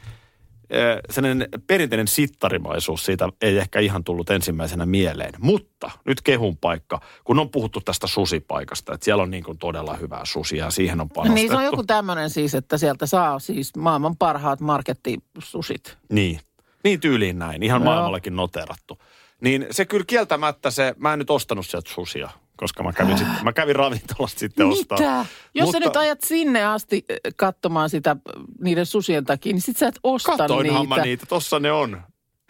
sellainen 1.09 1.49
perinteinen 1.67 2.07
sittarimaisuus 2.07 3.05
siitä 3.05 3.29
ei 3.41 3.57
ehkä 3.57 3.79
ihan 3.79 4.03
tullut 4.03 4.29
ensimmäisenä 4.29 4.85
mieleen. 4.85 5.33
Mutta 5.39 5.91
nyt 6.05 6.21
kehun 6.21 6.57
paikka, 6.57 7.01
kun 7.23 7.39
on 7.39 7.49
puhuttu 7.49 7.81
tästä 7.81 8.07
susipaikasta, 8.07 8.93
että 8.93 9.05
siellä 9.05 9.23
on 9.23 9.31
niin 9.31 9.43
kuin 9.43 9.57
todella 9.57 9.93
hyvää 9.93 10.25
susia 10.25 10.65
ja 10.65 10.71
siihen 10.71 11.01
on 11.01 11.09
panostettu. 11.09 11.35
Niin 11.35 11.49
se 11.49 11.57
on 11.57 11.63
joku 11.63 11.83
tämmöinen 11.83 12.29
siis, 12.29 12.55
että 12.55 12.77
sieltä 12.77 13.05
saa 13.05 13.39
siis 13.39 13.75
maailman 13.75 14.17
parhaat 14.17 14.59
markettisusit. 14.59 15.97
Niin, 16.09 16.39
niin 16.83 16.99
tyyliin 16.99 17.39
näin, 17.39 17.63
ihan 17.63 17.81
Joo. 17.81 17.85
maailmallakin 17.85 18.35
noterattu. 18.35 18.97
Niin 19.41 19.67
se 19.71 19.85
kyllä 19.85 20.05
kieltämättä 20.07 20.71
se, 20.71 20.95
mä 20.97 21.13
en 21.13 21.19
nyt 21.19 21.29
ostanut 21.29 21.67
sieltä 21.67 21.89
susia, 21.93 22.29
koska 22.57 22.83
mä 22.83 22.93
kävin, 22.93 23.17
sitten, 23.17 23.35
mä 23.43 23.53
kävin 23.53 23.75
ravintolasta 23.75 24.39
sitten 24.39 24.65
ostaa. 24.67 24.97
Mitä? 24.97 25.25
Jos 25.53 25.65
Mutta- 25.65 25.79
sä 25.79 25.85
nyt 25.85 25.95
ajat 25.97 26.21
sinne 26.21 26.65
asti 26.65 27.05
äh, 27.11 27.17
katsomaan 27.35 27.89
sitä 27.89 28.11
äh, 28.11 28.17
niiden 28.61 28.85
susien 28.85 29.25
takia, 29.25 29.53
niin 29.53 29.61
sit 29.61 29.77
sä 29.77 29.87
et 29.87 29.99
osta 30.03 30.37
Katoinhan 30.37 30.81
niitä. 30.81 30.95
mä 30.95 31.01
niitä, 31.01 31.25
tossa 31.25 31.59
ne 31.59 31.71
on. 31.71 32.01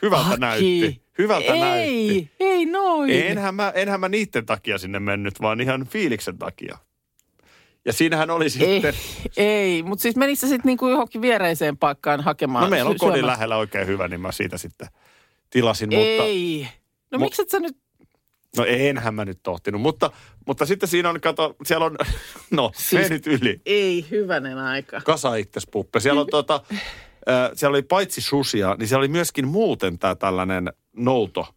Hyvältä 0.02 0.28
Aki. 0.30 0.40
näytti. 0.40 1.02
Hyvältä 1.18 1.56
näytti. 1.56 1.90
Ei, 1.90 2.30
ei 2.40 2.66
noin. 2.66 3.10
Enhän 3.12 3.56
mä, 3.56 3.72
enhän 3.76 4.00
mä 4.00 4.10
niiden 4.10 4.46
takia 4.46 4.78
sinne 4.78 5.00
mennyt, 5.00 5.42
vaan 5.42 5.62
ihan 5.62 5.86
fiiliksen 5.88 6.38
takia. 6.38 6.78
Ja 7.86 7.94
siinähän 7.94 8.30
oli 8.30 8.44
Ei, 8.44 8.50
sitten... 8.50 8.94
ei. 9.38 9.84
mutta 9.84 10.02
siis 10.04 10.16
menit 10.16 10.40
sä 10.40 10.48
sitten 10.48 10.70
niinku 10.70 10.88
johonkin 10.88 11.22
viereiseen 11.22 11.78
paikkaan 11.78 12.22
hakemaan? 12.22 12.64
No 12.64 12.70
meillä 12.70 12.90
on 12.90 12.96
sy- 12.96 13.00
kodin 13.00 13.26
lähellä 13.28 13.58
oikein 13.58 13.88
hyvä, 13.88 14.08
niin 14.08 14.22
mä 14.22 14.32
siitä 14.32 14.58
sitten 14.58 14.88
tilasin. 15.50 15.90
Mutta, 15.90 16.24
Ei. 16.24 16.68
No 17.12 17.18
Mu- 17.18 17.22
miksi 17.22 17.42
et 17.42 17.50
sä 17.50 17.60
nyt... 17.60 17.78
no 18.58 18.66
enhän 18.68 19.16
mä 19.16 19.26
nyt 19.26 19.40
tohtinut, 19.44 19.82
mutta, 19.82 20.12
mutta 20.48 20.66
sitten 20.66 20.90
siinä 20.90 21.10
on, 21.10 21.22
kato, 21.22 21.56
siellä 21.66 21.86
on, 21.86 21.98
no 22.52 22.72
Siis- 22.76 23.10
menit 23.10 23.28
yli. 23.28 23.62
Ei, 23.66 24.06
hyvänen 24.12 24.58
aika. 24.58 25.02
Kasa 25.02 25.36
itses 25.36 25.68
puppe. 25.72 26.00
Siellä 26.00 26.22
on 26.22 26.28
tota, 26.32 26.62
äh, 27.30 27.52
siellä 27.54 27.76
oli 27.76 27.82
paitsi 27.84 28.22
susia, 28.22 28.76
niin 28.80 28.88
siellä 28.88 29.02
oli 29.02 29.08
myöskin 29.08 29.48
muuten 29.48 30.00
tämä 30.00 30.16
tällainen 30.16 30.74
nouto 30.96 31.48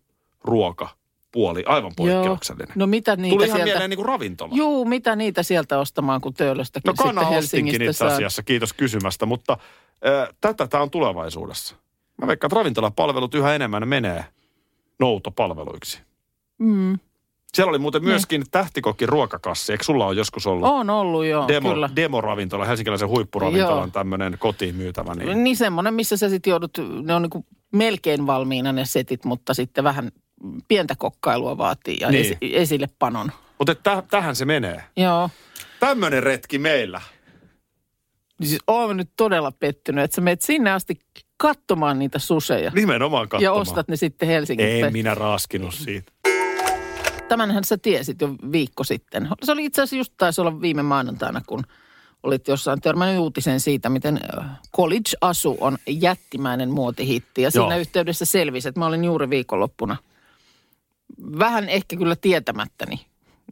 ruoka 0.45 0.89
puoli, 1.33 1.65
aivan 1.67 1.93
poikkeuksellinen. 1.97 2.73
No 2.75 2.87
mitä 2.87 3.17
niitä 3.17 3.35
Tuli 3.35 3.45
ihan 3.47 3.57
sieltä... 3.57 3.65
mieleen 3.73 3.91
niin 3.91 3.97
kuin 3.97 4.07
ravintola. 4.07 4.51
Juu, 4.55 4.85
mitä 4.85 5.17
niitä 5.17 5.43
sieltä 5.43 5.79
ostamaan, 5.79 6.21
kun 6.21 6.35
Töölöstäkin 6.35 6.89
No 6.89 6.95
kana 6.95 7.21
sitten 7.21 7.39
ostinkin 7.39 7.65
Helsingistä 7.73 7.85
itse 7.91 7.99
saa. 7.99 8.09
asiassa, 8.15 8.43
kiitos 8.43 8.73
kysymästä, 8.73 9.27
mutta 9.27 9.53
äh, 10.07 10.29
tätä 10.41 10.67
tämä 10.67 10.83
on 10.83 10.91
tulevaisuudessa. 10.91 11.77
Mä 12.21 12.27
veikkaan, 12.27 12.49
että 12.49 12.57
ravintolapalvelut 12.57 13.35
yhä 13.35 13.55
enemmän 13.55 13.89
menee 13.89 14.25
noutopalveluiksi. 15.01 16.01
Mm. 16.61 16.99
Siellä 17.55 17.71
oli 17.71 17.79
muuten 17.79 18.05
myöskin 18.05 18.45
tähtikokki 18.51 19.07
ruokakassi. 19.07 19.73
Eikö 19.73 19.85
sulla 19.85 20.07
ole 20.07 20.17
joskus 20.17 20.47
ollut 20.47 20.69
On 20.69 20.91
ollut 20.91 21.25
joo, 21.25 21.49
demo, 21.49 21.69
kyllä. 21.73 21.91
demoravintola, 21.97 22.65
helsinkiläisen 22.65 23.09
huippuravintolan 23.09 23.93
tämmöinen 23.93 24.37
kotiin 24.39 24.75
myytävä? 24.75 25.15
Niin. 25.15 25.45
Niin 25.45 25.57
semmoinen, 25.57 25.95
missä 25.95 26.17
sä 26.17 26.29
sitten 26.29 26.51
joudut, 26.51 26.71
ne 27.03 27.15
on 27.15 27.23
niinku 27.23 27.47
melkein 27.73 28.27
valmiina 28.27 28.73
ne 28.73 28.85
setit, 28.85 29.25
mutta 29.25 29.55
sitten 29.55 29.85
vähän 29.85 30.11
pientä 30.69 30.95
kokkailua 30.99 31.59
vaatii 31.59 31.97
ja 32.01 32.11
Niin. 32.11 32.21
esi- 32.27 32.57
esille 32.57 32.89
panon. 32.99 33.33
Mutta 33.59 33.75
täh, 33.75 34.03
tähän 34.11 34.37
se 34.37 34.45
menee. 34.45 34.85
Joo. 34.97 35.31
Tämmöinen 35.81 36.23
retki 36.23 36.59
meillä. 36.59 37.01
Niin 38.39 38.49
Siis 38.49 38.63
olen 38.67 38.97
nyt 38.97 39.11
todella 39.17 39.53
pettynyt, 39.53 40.05
että 40.05 40.15
sä 40.15 40.21
menet 40.21 40.43
sinne 40.43 40.71
asti 40.71 41.01
katsomaan 41.37 41.99
niitä 41.99 42.19
suseja. 42.19 42.71
Nimenomaan 42.75 43.29
katsomaan. 43.29 43.45
Ja 43.57 43.61
ostat 43.61 43.89
ne 43.89 43.97
sitten 43.97 44.29
Helsingistä. 44.29 44.87
En 44.87 44.93
minä 44.93 45.15
raskinut 45.15 45.75
siitä. 45.75 46.13
Tämänhän 47.31 47.65
sä 47.65 47.79
tiesit 47.79 48.21
jo 48.21 48.35
viikko 48.53 48.85
sitten. 48.85 49.29
Se 49.43 49.53
oli 49.53 49.65
itse 49.65 49.83
asiassa 49.83 49.97
just 49.97 50.13
taisi 50.17 50.41
olla 50.41 50.61
viime 50.61 50.83
maanantaina, 50.83 51.41
kun 51.47 51.65
olit 52.23 52.49
jossain 52.49 52.81
törmännyt 52.81 53.19
uutisen 53.19 53.61
siitä, 53.61 53.89
miten 53.89 54.21
ö, 54.39 54.43
College 54.77 55.11
Asu 55.21 55.57
on 55.61 55.79
jättimäinen 55.89 56.71
muotihitti. 56.71 57.43
Ja 57.43 57.51
siinä 57.51 57.75
Joo. 57.75 57.81
yhteydessä 57.81 58.25
selvisi, 58.25 58.69
että 58.69 58.81
mä 58.81 58.87
olin 58.87 59.05
juuri 59.05 59.31
viikonloppuna 59.31 59.97
vähän 61.39 61.69
ehkä 61.69 61.97
kyllä 61.97 62.17
tietämättäni, 62.17 63.07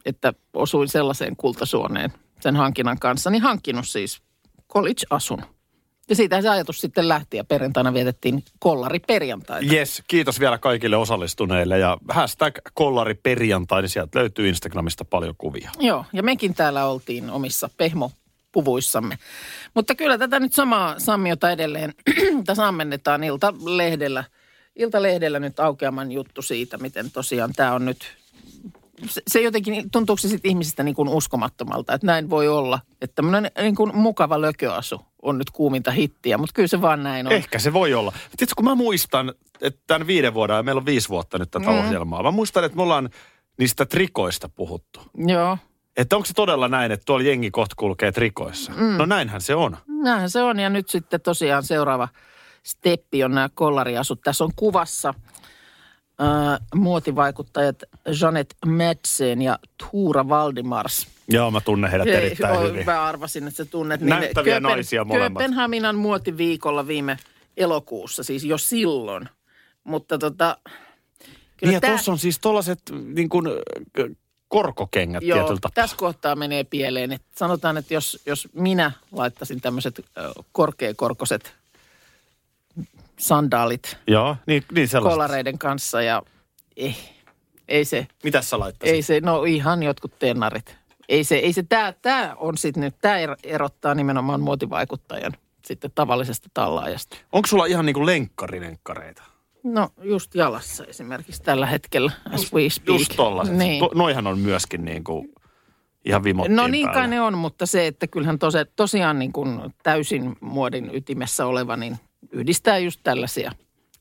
että 0.04 0.32
osuin 0.54 0.88
sellaiseen 0.88 1.36
kultasuoneen 1.36 2.12
sen 2.40 2.56
hankinnan 2.56 2.98
kanssa, 2.98 3.30
niin 3.30 3.42
hankkinut 3.42 3.88
siis 3.88 4.22
College 4.72 5.02
Asun. 5.10 5.42
Ja 6.08 6.16
siitä 6.16 6.42
se 6.42 6.48
ajatus 6.48 6.80
sitten 6.80 7.08
lähti 7.08 7.36
ja 7.36 7.44
perjantaina 7.44 7.94
vietettiin 7.94 8.44
kollari 8.58 8.98
perjantaita. 8.98 9.74
Yes, 9.74 10.02
kiitos 10.08 10.40
vielä 10.40 10.58
kaikille 10.58 10.96
osallistuneille 10.96 11.78
ja 11.78 11.98
hashtag 12.08 12.58
kollari 12.74 13.14
perjantai, 13.14 13.82
niin 13.82 13.90
sieltä 13.90 14.18
löytyy 14.18 14.48
Instagramista 14.48 15.04
paljon 15.04 15.34
kuvia. 15.38 15.70
Joo, 15.78 16.04
ja 16.12 16.22
mekin 16.22 16.54
täällä 16.54 16.86
oltiin 16.86 17.30
omissa 17.30 17.70
pehmopuvuissamme. 17.76 19.18
Mutta 19.74 19.94
kyllä 19.94 20.18
tätä 20.18 20.40
nyt 20.40 20.52
samaa 20.52 20.98
sammiota 20.98 21.50
edelleen 21.50 21.94
tässä 22.46 22.68
ammennetaan 22.68 23.24
Ilta-lehdellä. 23.24 24.24
Ilta-lehdellä 24.76 25.38
nyt 25.38 25.60
aukeaman 25.60 26.12
juttu 26.12 26.42
siitä, 26.42 26.78
miten 26.78 27.10
tosiaan 27.10 27.52
tämä 27.56 27.74
on 27.74 27.84
nyt... 27.84 27.98
Se, 29.06 29.22
se 29.28 29.40
jotenkin, 29.40 29.90
tuntuuko 29.90 30.18
se 30.18 30.28
sitten 30.28 30.48
ihmisistä 30.48 30.82
niin 30.82 30.94
kuin 30.94 31.08
uskomattomalta, 31.08 31.94
että 31.94 32.06
näin 32.06 32.30
voi 32.30 32.48
olla. 32.48 32.80
Että 33.02 33.14
tämmöinen 33.14 33.50
niin 33.60 33.74
kuin 33.74 33.96
mukava 33.96 34.40
lököasu 34.40 35.00
on 35.22 35.38
nyt 35.38 35.50
kuuminta 35.50 35.90
hittiä, 35.90 36.38
mutta 36.38 36.52
kyllä 36.54 36.66
se 36.66 36.80
vaan 36.80 37.02
näin 37.02 37.26
on. 37.26 37.32
Ehkä 37.32 37.58
se 37.58 37.72
voi 37.72 37.94
olla. 37.94 38.12
Tiedätkö, 38.12 38.54
kun 38.56 38.64
mä 38.64 38.74
muistan, 38.74 39.32
että 39.60 39.80
tämän 39.86 40.06
viiden 40.06 40.34
vuoden, 40.34 40.56
ja 40.56 40.62
meillä 40.62 40.78
on 40.78 40.86
viisi 40.86 41.08
vuotta 41.08 41.38
nyt 41.38 41.50
tätä 41.50 41.70
mm. 41.70 41.78
ohjelmaa. 41.78 42.22
Mä 42.22 42.30
muistan, 42.30 42.64
että 42.64 42.76
me 42.76 42.82
ollaan 42.82 43.10
niistä 43.58 43.86
trikoista 43.86 44.48
puhuttu. 44.48 45.00
Joo, 45.16 45.58
Että 45.96 46.16
onko 46.16 46.26
se 46.26 46.34
todella 46.34 46.68
näin, 46.68 46.92
että 46.92 47.04
tuolla 47.04 47.24
jengi 47.24 47.50
kohta 47.50 47.74
kulkee 47.78 48.12
trikoissa? 48.12 48.72
Mm. 48.72 48.96
No 48.96 49.06
näinhän 49.06 49.40
se 49.40 49.54
on. 49.54 49.76
Näinhän 49.86 50.30
se 50.30 50.42
on 50.42 50.58
ja 50.60 50.70
nyt 50.70 50.88
sitten 50.88 51.20
tosiaan 51.20 51.62
seuraava 51.62 52.08
steppi 52.62 53.24
on 53.24 53.34
nämä 53.34 53.48
kollariasut. 53.54 54.20
Tässä 54.20 54.44
on 54.44 54.50
kuvassa 54.56 55.14
ää, 56.18 56.58
muotivaikuttajat 56.74 57.82
Janet 58.20 58.54
Madsen 58.66 59.42
ja 59.42 59.58
Tuura 59.90 60.28
Valdimars. 60.28 61.08
Joo, 61.28 61.50
mä 61.50 61.60
tunnen 61.60 61.90
heidät 61.90 62.08
erittäin 62.08 62.58
oi, 62.58 62.68
hyvin. 62.68 62.86
Mä 62.86 63.02
arvasin, 63.04 63.46
että 63.48 63.56
sä 63.56 63.64
tunnet. 63.64 64.00
niin 64.00 64.08
Näyttäviä 64.10 64.60
naisia 64.60 65.04
molemmat. 65.04 65.40
Kööpenhaminan 65.40 65.96
muotiviikolla 65.96 66.86
viime 66.86 67.18
elokuussa, 67.56 68.22
siis 68.22 68.44
jo 68.44 68.58
silloin. 68.58 69.28
Mutta 69.84 70.18
tota, 70.18 70.56
Niin 71.62 71.72
ja 71.72 71.80
tää- 71.80 71.90
tuossa 71.90 72.12
on 72.12 72.18
siis 72.18 72.38
tollaset 72.38 72.80
niin 73.14 73.28
kuin, 73.28 73.46
korkokengät 74.48 75.22
Joo, 75.22 75.38
tietyllä 75.38 75.60
tapaa. 75.60 75.82
tässä 75.82 75.96
kohtaa 75.96 76.36
menee 76.36 76.64
pieleen. 76.64 77.12
Että 77.12 77.26
sanotaan, 77.38 77.76
että 77.76 77.94
jos, 77.94 78.22
jos 78.26 78.48
minä 78.52 78.92
laittaisin 79.12 79.60
tämmöiset 79.60 80.00
korkeakorkoiset 80.52 81.54
sandaalit 83.18 83.98
Joo, 84.06 84.36
niin, 84.46 84.64
niin 84.72 84.88
kolareiden 85.02 85.58
kanssa 85.58 86.02
ja 86.02 86.22
ei, 86.76 86.96
ei 87.68 87.84
se, 87.84 88.06
Mitäs 88.24 88.50
sä 88.50 88.58
laittaisit? 88.58 88.94
ei 88.94 89.02
se, 89.02 89.20
no 89.20 89.44
ihan 89.44 89.82
jotkut 89.82 90.18
tennarit. 90.18 90.76
Ei 91.08 91.24
se, 91.24 91.36
ei 91.36 91.52
se, 91.52 91.62
tää, 91.62 91.92
tää 92.02 92.34
on 92.36 92.58
sitten 92.58 92.80
nyt, 92.80 92.94
tää 93.00 93.26
er- 93.26 93.38
erottaa 93.44 93.94
nimenomaan 93.94 94.40
muotivaikuttajan 94.40 95.32
sitten 95.64 95.90
tavallisesta 95.94 96.48
tallaajasta. 96.54 97.16
Onko 97.32 97.46
sulla 97.46 97.66
ihan 97.66 97.86
niin 97.86 97.94
kuin 97.94 98.06
lenkkarilenkkareita? 98.06 99.22
No 99.64 99.88
just 100.02 100.34
jalassa 100.34 100.84
esimerkiksi 100.84 101.42
tällä 101.42 101.66
hetkellä, 101.66 102.12
as 102.30 102.52
we 102.52 102.68
speak. 102.70 102.98
Just 102.98 103.12
tollaset. 103.16 103.56
Niin. 103.56 103.80
To, 103.80 103.90
noihan 103.94 104.26
on 104.26 104.38
myöskin 104.38 104.84
niin 104.84 105.04
kuin 105.04 105.32
ihan 106.04 106.24
vimottiin 106.24 106.56
No 106.56 106.66
niin 106.66 106.92
kai 106.92 107.08
ne 107.08 107.20
on, 107.20 107.38
mutta 107.38 107.66
se, 107.66 107.86
että 107.86 108.06
kyllähän 108.06 108.38
tose, 108.38 108.64
tosiaan 108.64 109.18
niin 109.18 109.32
kuin 109.32 109.60
täysin 109.82 110.36
muodin 110.40 110.90
ytimessä 110.94 111.46
oleva, 111.46 111.76
niin 111.76 111.96
yhdistää 112.32 112.78
just 112.78 113.00
tällaisia 113.02 113.52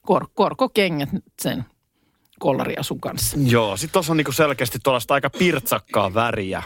kor, 0.02 0.28
korkokengät 0.34 1.10
sen 1.42 1.66
kollariasun 2.40 3.00
kanssa. 3.00 3.38
Joo, 3.46 3.78
sit 3.78 3.92
tuossa 3.92 4.14
on 4.14 4.18
niinku 4.18 4.32
selkeästi 4.32 4.80
tuollaista 4.84 5.14
aika 5.14 5.30
pirtsakkaa 5.30 6.14
väriä. 6.14 6.64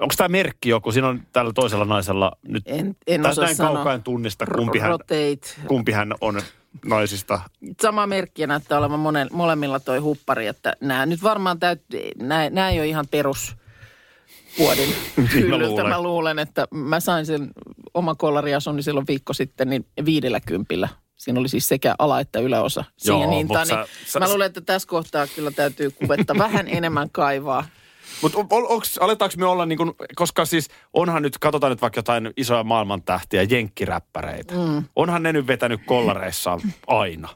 Onko 0.00 0.14
tämä 0.16 0.28
merkki 0.28 0.68
joku? 0.68 0.92
Siinä 0.92 1.08
on 1.08 1.22
tällä 1.32 1.52
toisella 1.52 1.84
naisella 1.84 2.32
nyt... 2.48 2.62
En, 2.66 2.96
en 3.06 3.26
osaa 3.26 3.44
näin 3.44 3.56
sanoa. 3.56 3.98
tunnista, 3.98 4.46
kumpi 4.46 4.78
hän, 4.78 4.98
kumpi 5.68 5.92
hän 5.92 6.14
on 6.20 6.40
naisista. 6.84 7.40
Sama 7.82 8.06
merkki 8.06 8.46
näyttää 8.46 8.78
olevan 8.78 9.00
monen, 9.00 9.28
molemmilla 9.32 9.80
toi 9.80 9.98
huppari, 9.98 10.46
että 10.46 10.76
nämä 10.80 11.06
nyt 11.06 11.22
varmaan 11.22 11.58
täytyy, 11.58 12.10
nämä, 12.18 12.50
nämä 12.50 12.70
ei 12.70 12.78
ole 12.78 12.86
ihan 12.86 13.06
perus 13.10 13.56
puodin 14.56 14.94
hyllyltä. 15.34 15.66
luulen. 15.68 15.88
Mä 15.88 16.02
luulen, 16.02 16.38
että 16.38 16.66
mä 16.70 17.00
sain 17.00 17.26
sen 17.26 17.50
oman 17.94 18.16
kollariasuni 18.16 18.82
silloin 18.82 19.06
viikko 19.06 19.32
sitten 19.32 19.70
niin 19.70 19.86
viidellä 20.04 20.40
kympillä. 20.40 20.88
Siinä 21.16 21.40
oli 21.40 21.48
siis 21.48 21.68
sekä 21.68 21.94
ala- 21.98 22.20
että 22.20 22.40
yläosa 22.40 22.84
siihen 22.96 23.22
Joo, 23.22 23.38
hintaan. 23.38 23.68
mut 23.68 23.76
Niin 23.78 23.86
sä- 24.06 24.12
sä- 24.12 24.18
mä 24.18 24.28
luulen, 24.28 24.46
että 24.46 24.60
tässä 24.60 24.88
kohtaa 24.88 25.26
kyllä 25.26 25.50
täytyy 25.50 25.90
kuvetta 25.90 26.34
vähän 26.48 26.68
enemmän 26.68 27.10
kaivaa. 27.12 27.64
Mutta 28.22 28.38
aletaanko 29.00 29.34
me 29.38 29.46
olla 29.46 29.66
niin 29.66 29.76
kuin, 29.76 29.92
koska 30.14 30.44
siis 30.44 30.68
onhan 30.92 31.22
nyt, 31.22 31.38
katsotaan 31.38 31.70
nyt 31.72 31.82
vaikka 31.82 31.98
jotain 31.98 32.30
isoja 32.36 32.64
maailmantähtiä, 32.64 33.42
jenkkiräppäreitä. 33.42 34.54
Mm. 34.54 34.84
Onhan 34.96 35.22
ne 35.22 35.32
nyt 35.32 35.46
vetänyt 35.46 35.80
kollareissaan 35.86 36.60
aina. 36.86 37.28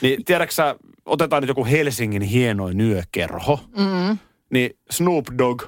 Niin 0.00 0.24
tiedätkö 0.24 0.54
sä, 0.54 0.76
otetaan 1.06 1.42
nyt 1.42 1.48
joku 1.48 1.64
Helsingin 1.64 2.22
hienoin 2.22 2.80
yökerho. 2.80 3.60
Mm. 3.76 4.18
Niin 4.50 4.76
Snoop 4.90 5.26
Dogg, 5.38 5.62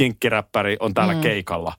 jenkkiräppäri, 0.00 0.76
on 0.80 0.94
täällä 0.94 1.14
mm. 1.14 1.20
keikalla. 1.20 1.72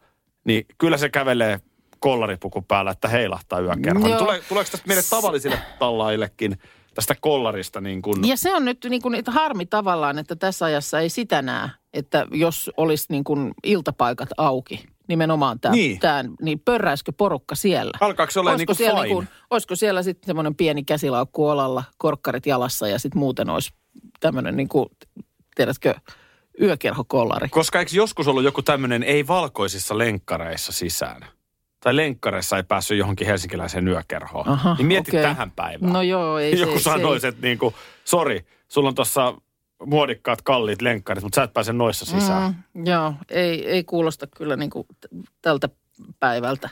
Niin 0.44 0.66
kyllä 0.78 0.98
se 0.98 1.10
kävelee 1.10 1.60
kollaripuku 2.00 2.62
päällä, 2.62 2.92
että 2.92 3.08
heilahtaa 3.08 3.60
yökerho. 3.60 4.08
Niin 4.08 4.18
tule, 4.18 4.42
tuleeko 4.50 4.72
tästä 4.72 4.88
meille 4.88 5.04
tavallisille 5.10 5.60
tallaillekin 5.80 6.58
tästä 6.94 7.16
kollarista 7.22 7.82
niin 7.82 8.02
kuin... 8.02 8.28
Ja 8.28 8.38
se 8.38 8.56
on 8.56 8.66
nyt 8.66 8.86
niin 8.90 9.02
kuin, 9.02 9.16
että 9.16 9.32
harmi 9.32 9.66
tavallaan, 9.66 10.20
että 10.20 10.36
tässä 10.36 10.66
ajassa 10.66 11.00
ei 11.00 11.10
sitä 11.10 11.42
näe, 11.42 11.70
että 11.94 12.28
jos 12.32 12.72
olisi 12.78 13.06
niin 13.10 13.24
kuin 13.24 13.52
iltapaikat 13.64 14.30
auki, 14.38 14.86
nimenomaan 15.08 15.60
tämä, 15.60 15.76
Niin. 15.76 15.90
niin. 15.90 16.00
Tämä, 16.00 16.24
niin 16.42 16.60
pörräisikö 16.60 17.12
porukka 17.12 17.56
siellä? 17.56 17.92
Alkaako 18.00 18.32
se 18.32 18.40
olla 18.40 18.56
niin 18.56 18.66
kuin 18.66 18.76
siellä, 18.76 19.02
fine? 19.02 19.14
kuin, 19.14 19.28
olisiko 19.50 19.76
siellä 19.76 20.04
sitten 20.04 20.28
semmoinen 20.28 20.56
pieni 20.56 20.84
käsilaukku 20.84 21.48
olalla, 21.48 21.84
korkkarit 21.98 22.46
jalassa 22.46 22.88
ja 22.88 23.00
sitten 23.00 23.20
muuten 23.20 23.50
olisi 23.50 23.74
tämmöinen 24.20 24.58
niin 24.58 24.70
kuin, 24.70 24.90
tiedätkö, 25.56 25.96
yökerhokollari. 26.62 27.50
Koska 27.50 27.80
eikö 27.80 27.92
joskus 27.94 28.28
ollut 28.28 28.44
joku 28.44 28.62
tämmöinen 28.62 29.04
ei 29.04 29.28
valkoisissa 29.28 29.98
lenkkareissa 29.98 30.72
sisään? 30.72 31.26
tai 31.84 31.96
lenkkareissa 31.96 32.58
ei 32.58 32.64
päässyt 32.64 32.98
johonkin 32.98 33.28
helsinkiläiseen 33.28 33.88
yökerhoon. 33.88 34.48
Aha, 34.50 34.76
niin 34.78 34.86
mieti 34.88 35.12
okei. 35.12 35.22
tähän 35.22 35.52
päivään. 35.52 35.94
No 35.94 36.02
joo, 36.02 36.38
ei 36.40 36.60
Joku 36.60 36.78
se, 36.78 36.84
sanoisi, 36.84 37.22
se, 37.22 37.28
että 37.28 37.42
niinku, 37.42 37.74
sori, 38.06 38.46
sulla 38.68 38.90
on 38.90 38.96
tuossa 38.96 39.34
muodikkaat, 39.86 40.42
kalliit 40.42 40.82
lenkkarit, 40.82 41.24
mutta 41.24 41.36
sä 41.36 41.44
et 41.44 41.54
pääse 41.54 41.74
noissa 41.74 42.06
sisään. 42.06 42.66
Mm, 42.74 42.86
joo, 42.86 43.14
ei, 43.30 43.68
ei 43.68 43.84
kuulosta 43.84 44.28
kyllä 44.38 44.56
niin 44.56 44.70
kuin 44.70 44.88
tältä 45.42 45.70
päivältä. 46.20 46.70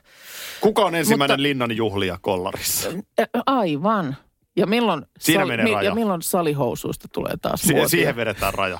Kuka 0.61 0.81
on 0.85 0.95
ensimmäinen 0.95 1.33
Mutta- 1.35 1.43
linnan 1.43 1.75
juhlija 1.77 2.17
kollarissa? 2.21 2.89
Aivan. 3.45 4.15
Ja 4.55 4.67
milloin, 4.67 5.05
Siinä 5.19 5.45
menee 5.45 5.65
mi- 5.65 5.73
raja. 5.73 5.89
ja 5.89 5.95
milloin 5.95 6.21
salihousuista 6.21 7.07
tulee 7.13 7.33
taas 7.41 7.61
Si- 7.61 7.73
muotia? 7.73 7.89
siihen 7.89 8.15
vedetään 8.15 8.53
raja. 8.53 8.79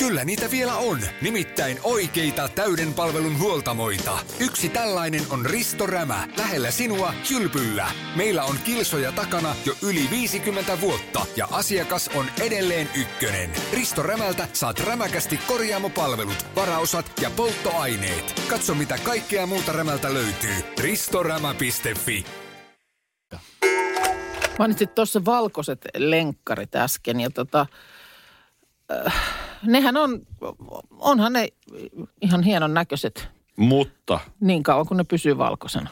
Kyllä 0.00 0.24
niitä 0.24 0.50
vielä 0.50 0.76
on, 0.76 0.98
nimittäin 1.22 1.78
oikeita 1.82 2.48
täyden 2.48 2.94
palvelun 2.94 3.38
huoltamoita. 3.38 4.18
Yksi 4.40 4.68
tällainen 4.68 5.22
on 5.30 5.46
Risto 5.46 5.86
Rämä, 5.86 6.28
lähellä 6.36 6.70
sinua, 6.70 7.14
kylpyllä. 7.28 7.90
Meillä 8.16 8.44
on 8.44 8.56
kilsoja 8.64 9.12
takana 9.12 9.54
jo 9.66 9.74
yli 9.82 10.10
50 10.10 10.80
vuotta 10.80 11.26
ja 11.36 11.48
asiakas 11.50 12.10
on 12.14 12.26
edelleen 12.40 12.88
ykkönen. 12.96 13.50
Risto 13.72 14.02
Rämältä 14.02 14.48
saat 14.52 14.80
rämäkästi 14.80 15.40
korjaamopalvelut, 15.46 16.46
varaosat 16.56 17.12
ja 17.20 17.30
polttoaineet. 17.36 18.42
Katso 18.48 18.74
mitä 18.74 18.98
kaikkea 19.04 19.46
muuta 19.46 19.72
Rämältä 19.72 20.14
löytyy. 20.14 20.54
ristorämä.fi 20.78 22.24
Mainitsit 24.58 24.94
tuossa 24.94 25.24
valkoiset 25.24 25.86
lenkkarit 25.96 26.74
äsken 26.74 27.20
ja 27.20 27.30
tota, 27.30 27.66
äh, 29.06 29.49
nehän 29.62 29.96
on, 29.96 30.20
onhan 30.90 31.32
ne 31.32 31.48
ihan 32.20 32.42
hienon 32.42 32.74
näköiset 32.74 33.28
Mutta, 33.56 34.20
niin 34.40 34.62
kauan 34.62 34.86
kuin 34.86 34.98
ne 34.98 35.04
pysyy 35.04 35.38
valkoisena. 35.38 35.90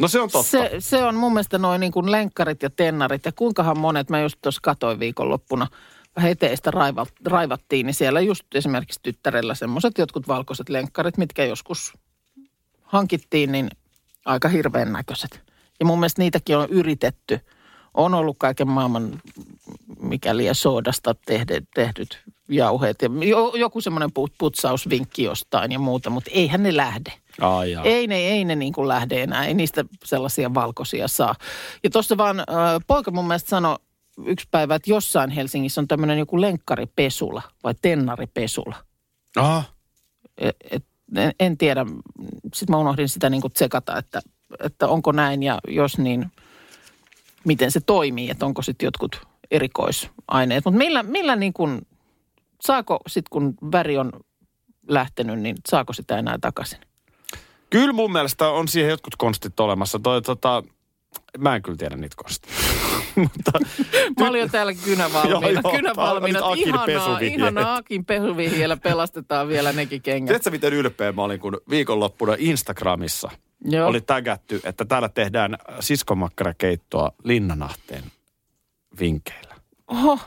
no 0.00 0.08
se 0.08 0.20
on 0.20 0.30
totta. 0.30 0.50
Se, 0.50 0.70
se 0.78 1.04
on 1.04 1.14
mun 1.14 1.32
mielestä 1.32 1.58
noin 1.58 1.80
niin 1.80 1.92
kuin 1.92 2.10
lenkkarit 2.10 2.62
ja 2.62 2.70
tennarit 2.70 3.24
ja 3.24 3.32
kuinkahan 3.32 3.78
monet, 3.78 4.10
mä 4.10 4.20
just 4.20 4.38
tuossa 4.42 4.60
katoin 4.62 5.00
viikonloppuna, 5.00 5.66
vähän 6.16 6.30
eteistä 6.30 6.70
raiva, 6.70 7.06
raivattiin, 7.24 7.86
niin 7.86 7.94
siellä 7.94 8.20
just 8.20 8.54
esimerkiksi 8.54 9.00
tyttärellä 9.02 9.54
semmoiset 9.54 9.98
jotkut 9.98 10.28
valkoiset 10.28 10.68
lenkkarit, 10.68 11.16
mitkä 11.16 11.44
joskus 11.44 11.92
hankittiin, 12.82 13.52
niin 13.52 13.68
aika 14.24 14.48
hirveän 14.48 14.92
näköiset. 14.92 15.42
Ja 15.80 15.86
mun 15.86 15.98
mielestä 15.98 16.22
niitäkin 16.22 16.56
on 16.56 16.68
yritetty. 16.70 17.40
On 17.94 18.14
ollut 18.14 18.36
kaiken 18.38 18.68
maailman, 18.68 19.22
mikä 20.06 20.36
liian 20.36 20.54
soodasta 20.54 21.14
tehde, 21.26 21.62
tehdyt 21.74 22.22
jauheet 22.48 23.02
ja 23.02 23.08
jo, 23.26 23.52
joku 23.54 23.80
semmoinen 23.80 24.10
put- 24.10 24.34
putsausvinkki 24.38 25.22
jostain 25.22 25.72
ja 25.72 25.78
muuta, 25.78 26.10
mutta 26.10 26.30
eihän 26.34 26.62
ne 26.62 26.76
lähde. 26.76 27.12
Ai 27.40 27.70
jaa. 27.70 27.84
Ei 27.84 28.06
ne, 28.06 28.16
ei 28.16 28.44
ne 28.44 28.56
niin 28.56 28.72
kuin 28.72 28.88
lähde 28.88 29.22
enää, 29.22 29.46
ei 29.46 29.54
niistä 29.54 29.84
sellaisia 30.04 30.54
valkoisia 30.54 31.08
saa. 31.08 31.34
Ja 31.84 31.90
tuossa 31.90 32.16
vaan 32.16 32.40
äh, 32.40 32.46
poika 32.86 33.10
mun 33.10 33.26
mielestä 33.26 33.48
sanoi 33.48 33.76
yksi 34.26 34.48
päivä, 34.50 34.74
että 34.74 34.90
jossain 34.90 35.30
Helsingissä 35.30 35.80
on 35.80 35.88
tämmöinen 35.88 36.18
joku 36.18 36.40
lenkkaripesula 36.40 37.42
vai 37.64 37.74
tennaripesula. 37.82 38.76
Aha. 39.36 39.64
Et, 40.38 40.56
et, 40.70 40.84
en, 41.16 41.32
en 41.40 41.58
tiedä, 41.58 41.86
sitten 42.54 42.72
mä 42.74 42.78
unohdin 42.78 43.08
sitä 43.08 43.30
niin 43.30 43.40
kuin 43.40 43.52
tsekata, 43.52 43.98
että, 43.98 44.20
että 44.60 44.88
onko 44.88 45.12
näin 45.12 45.42
ja 45.42 45.58
jos 45.68 45.98
niin, 45.98 46.26
miten 47.44 47.70
se 47.70 47.80
toimii, 47.80 48.30
että 48.30 48.46
onko 48.46 48.62
sitten 48.62 48.86
jotkut 48.86 49.26
erikoisaineet. 49.50 50.64
Mutta 50.64 50.78
millä, 50.78 51.02
millä 51.02 51.36
niin 51.36 51.52
kuin, 51.52 51.86
saako 52.60 53.00
sitten 53.06 53.30
kun 53.30 53.54
väri 53.72 53.98
on 53.98 54.12
lähtenyt, 54.88 55.40
niin 55.40 55.56
saako 55.68 55.92
sitä 55.92 56.18
enää 56.18 56.38
takaisin? 56.40 56.78
Kyllä 57.70 57.92
mun 57.92 58.12
mielestä 58.12 58.48
on 58.48 58.68
siihen 58.68 58.90
jotkut 58.90 59.16
konstit 59.16 59.60
olemassa. 59.60 59.98
Toi, 59.98 60.22
tota, 60.22 60.62
mä 61.38 61.56
en 61.56 61.62
kyllä 61.62 61.76
tiedä 61.78 61.96
niitä 61.96 62.16
konsteja. 62.16 62.54
Mutta 63.16 63.52
Mä 64.20 64.28
olin 64.28 64.40
jo 64.40 64.48
täällä 64.48 64.74
kynävalmiina. 64.74 65.50
Joo, 65.50 65.60
joo. 65.64 65.72
kynävalmiina. 65.76 66.38
Nyt 66.38 66.48
Akin 66.52 66.68
Ihanaa, 66.68 67.18
ihanaa 67.18 67.76
Akin 67.76 68.04
pesuvihjeellä 68.04 68.76
pelastetaan 68.76 69.48
vielä 69.48 69.72
nekin 69.72 70.02
kengät. 70.02 70.26
tiedätkö 70.28 70.50
miten 70.50 70.72
ylpeä 70.72 71.12
mä 71.12 71.22
olin, 71.22 71.40
kun 71.40 71.60
viikonloppuna 71.70 72.34
Instagramissa 72.38 73.30
Joo. 73.64 73.88
oli 73.88 74.00
tägätty, 74.00 74.60
että 74.64 74.84
täällä 74.84 75.08
tehdään 75.08 75.56
siskomakkarakeittoa 75.80 77.12
Linnanahteen 77.24 78.02
vinkkeillä. 79.00 79.54
Oho, 79.88 80.18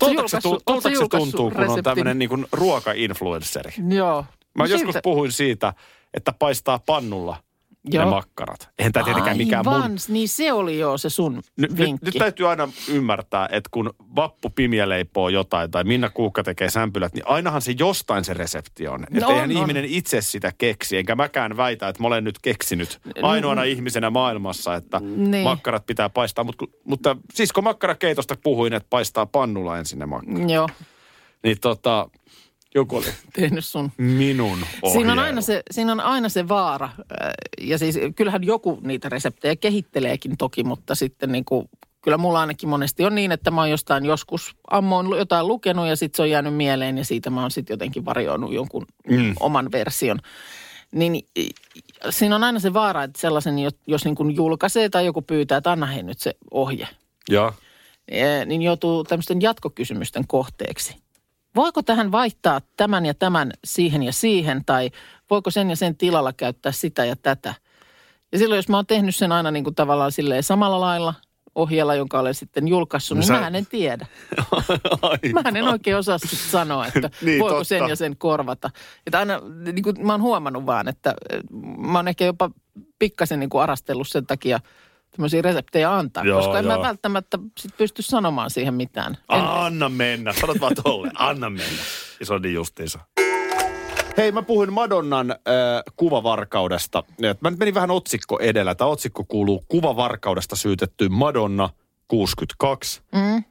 Toltako 0.00 0.28
se, 0.28 0.36
julkaissut- 0.38 0.62
tu- 0.64 0.72
julkaissut 0.88 1.10
tuntuu, 1.10 1.50
kun 1.50 1.60
on 1.60 1.62
reseptin? 1.62 1.84
tämmöinen 1.84 2.18
niin 2.18 2.28
kuin 2.28 2.46
ruoka-influenceri? 2.52 3.72
Joo. 3.94 4.24
Mä 4.54 4.64
No 4.64 4.64
joskus 4.64 4.80
siltä- 4.92 5.00
puhuin 5.02 5.32
siitä, 5.32 5.72
että 6.14 6.32
paistaa 6.38 6.78
pannulla 6.86 7.36
Joo. 7.84 8.04
ne 8.04 8.10
makkarat. 8.10 8.68
Eihän 8.78 8.92
tämä 8.92 9.04
tietenkään 9.04 9.36
mikään 9.36 9.64
mun... 9.64 9.96
niin 10.08 10.28
se 10.28 10.52
oli 10.52 10.78
jo 10.78 10.98
se 10.98 11.10
sun 11.10 11.34
Nyt, 11.34 11.70
nyt, 11.70 11.78
vinkki. 11.78 12.04
nyt 12.04 12.14
täytyy 12.18 12.48
aina 12.50 12.68
ymmärtää, 12.88 13.48
että 13.52 13.68
kun 13.70 13.90
Vappu 14.16 14.50
Pimiä 14.50 14.88
leipoo 14.88 15.28
jotain 15.28 15.70
tai 15.70 15.84
Minna 15.84 16.10
Kuukka 16.10 16.42
tekee 16.42 16.70
sämpylät, 16.70 17.14
niin 17.14 17.26
ainahan 17.26 17.62
se 17.62 17.74
jostain 17.78 18.24
se 18.24 18.34
resepti 18.34 18.88
on. 18.88 19.04
Että 19.04 19.20
No 19.26 19.32
eihän 19.32 19.50
on. 19.50 19.56
ihminen 19.56 19.84
itse 19.84 20.20
sitä 20.20 20.52
keksi, 20.58 20.96
enkä 20.96 21.14
mäkään 21.14 21.56
väitä, 21.56 21.88
että 21.88 22.02
mä 22.02 22.06
olen 22.06 22.24
nyt 22.24 22.38
keksinyt 22.42 23.00
ainoana 23.22 23.62
ihmisenä 23.64 24.10
maailmassa, 24.10 24.74
että 24.74 25.00
Niin. 25.00 25.44
makkarat 25.44 25.86
pitää 25.86 26.08
paistaa. 26.08 26.44
Mutta, 26.44 26.64
mutta 26.84 27.16
sisko 27.34 27.62
makkarakeitosta 27.62 28.36
puhuin, 28.42 28.72
että 28.72 28.86
paistaa 28.90 29.26
pannulla 29.26 29.78
ensin 29.78 29.98
ne 29.98 30.06
makkarat. 30.06 30.50
Joo, 30.50 30.68
Niin 31.44 31.60
tota, 31.60 32.08
joku 32.74 32.96
oli 32.96 33.06
tehnyt 33.34 33.64
sun. 33.64 33.92
minun. 33.98 34.58
Siinä 34.92 35.12
on, 35.12 35.18
aina 35.18 35.40
se, 35.40 35.62
siinä 35.70 35.92
on 35.92 36.00
aina 36.00 36.28
se 36.28 36.48
vaara. 36.48 36.88
Äh, 37.22 37.32
Ja 37.60 37.78
siis 37.78 37.98
kyllähän 38.16 38.44
joku 38.44 38.78
niitä 38.82 39.08
reseptejä 39.08 39.56
kehitteleekin 39.56 40.36
toki, 40.36 40.64
mutta 40.64 40.94
sitten 40.94 41.32
niin 41.32 41.44
kuin, 41.44 41.68
kyllä 42.02 42.16
mulla 42.18 42.40
ainakin 42.40 42.68
monesti 42.68 43.04
on 43.04 43.14
niin, 43.14 43.32
että 43.32 43.50
mä 43.50 43.60
oon 43.60 43.70
jostain 43.70 44.04
joskus 44.04 44.56
ammoin 44.70 45.18
jotain 45.18 45.48
lukenut 45.48 45.86
ja 45.86 45.96
sitten 45.96 46.16
se 46.16 46.22
on 46.22 46.30
jäänyt 46.30 46.54
mieleen 46.54 46.98
ja 46.98 47.04
siitä 47.04 47.30
mä 47.30 47.40
oon 47.40 47.50
sitten 47.50 47.74
jotenkin 47.74 48.04
varjoinut 48.04 48.52
jonkun 48.52 48.86
mm. 49.08 49.34
oman 49.40 49.72
version. 49.72 50.18
Niin 50.92 51.26
siinä 52.10 52.36
on 52.36 52.44
aina 52.44 52.60
se 52.60 52.72
vaara, 52.72 53.02
että 53.02 53.20
sellaisen, 53.20 53.58
jos, 53.86 54.04
niin 54.04 54.14
kuin 54.14 54.36
julkaisee 54.36 54.88
tai 54.88 55.06
joku 55.06 55.22
pyytää, 55.22 55.58
että 55.58 55.72
anna 55.72 55.86
hei 55.86 56.02
nyt 56.02 56.18
se 56.18 56.34
ohje, 56.50 56.88
Joo. 57.28 57.52
eh, 58.08 58.46
niin 58.46 58.62
joutuu 58.62 59.04
tämmöisten 59.04 59.42
jatkokysymysten 59.42 60.24
kohteeksi. 60.26 60.96
Voiko 61.56 61.82
tähän 61.82 62.12
vaihtaa 62.12 62.60
tämän 62.76 63.06
ja 63.06 63.14
tämän 63.14 63.52
siihen 63.64 64.02
ja 64.02 64.12
siihen, 64.12 64.64
tai 64.64 64.90
voiko 65.30 65.50
sen 65.50 65.70
ja 65.70 65.76
sen 65.76 65.96
tilalla 65.96 66.32
käyttää 66.32 66.72
sitä 66.72 67.04
ja 67.04 67.16
tätä? 67.16 67.54
Ja 68.32 68.38
silloin, 68.38 68.56
jos 68.58 68.68
mä 68.68 68.76
oon 68.76 68.86
tehnyt 68.86 69.16
sen 69.16 69.32
aina 69.32 69.50
niin 69.50 69.64
kuin 69.64 69.74
tavallaan 69.74 70.12
silleen 70.12 70.42
samalla 70.42 70.80
lailla 70.80 71.14
ohjeella, 71.54 71.94
jonka 71.94 72.18
olen 72.20 72.34
sitten 72.34 72.68
julkaissut, 72.68 73.16
No 73.16 73.20
niin 73.20 73.26
sä- 73.26 73.40
mä 73.40 73.46
en 73.58 73.66
tiedä. 73.66 74.06
Mä 75.52 75.58
en 75.58 75.64
oikein 75.68 75.96
osaa 75.96 76.18
sit 76.18 76.38
sanoa, 76.38 76.86
että 76.86 77.10
Niin, 77.22 77.40
voiko 77.40 77.54
totta. 77.54 77.64
sen 77.64 77.88
ja 77.88 77.96
sen 77.96 78.16
korvata. 78.16 78.70
Että 79.06 79.18
aina, 79.18 79.40
niin 79.72 79.82
kuin 79.82 80.06
mä 80.06 80.12
oon 80.12 80.22
huomannut 80.22 80.66
vaan, 80.66 80.88
että 80.88 81.14
eh, 81.30 81.40
mä 81.76 81.98
oon 81.98 82.08
ehkä 82.08 82.24
jopa 82.24 82.50
pikkasen 82.98 83.40
niin 83.40 83.50
kuin 83.50 83.62
arastellut 83.62 84.08
sen 84.08 84.26
takia 84.26 84.60
tämmöisiä 85.16 85.42
reseptejä 85.42 85.94
antaa, 85.96 86.24
Joo, 86.24 86.38
koska 86.40 86.58
en 86.58 86.66
mä 86.66 86.72
joo. 86.72 86.82
välttämättä 86.82 87.38
sit 87.58 87.76
pysty 87.76 88.02
sanomaan 88.02 88.50
siihen 88.50 88.74
mitään. 88.74 89.16
En, 89.32 89.40
Anna 89.40 89.88
mennä. 89.88 90.32
Sanot 90.32 90.60
vaan 90.60 90.74
tolle. 90.84 91.10
Anna 91.28 91.50
mennä. 91.50 91.82
Ja 92.20 92.26
se 92.26 92.34
on 92.34 92.42
niin 92.42 92.54
justiinsa. 92.54 92.98
Hei, 94.16 94.32
mä 94.32 94.42
puhuin 94.42 94.72
Madonnan 94.72 95.30
äh, 95.30 95.36
kuvavarkaudesta. 95.96 97.04
Mä 97.40 97.50
nyt 97.50 97.58
menin 97.58 97.74
vähän 97.74 97.90
otsikko 97.90 98.38
edellä. 98.38 98.74
Tämä 98.74 98.90
otsikko 98.90 99.24
kuuluu 99.24 99.64
kuvavarkaudesta 99.68 100.56
syytetty 100.56 101.08
Madonna 101.08 101.70
62, 102.08 103.00
Mm. 103.14 103.44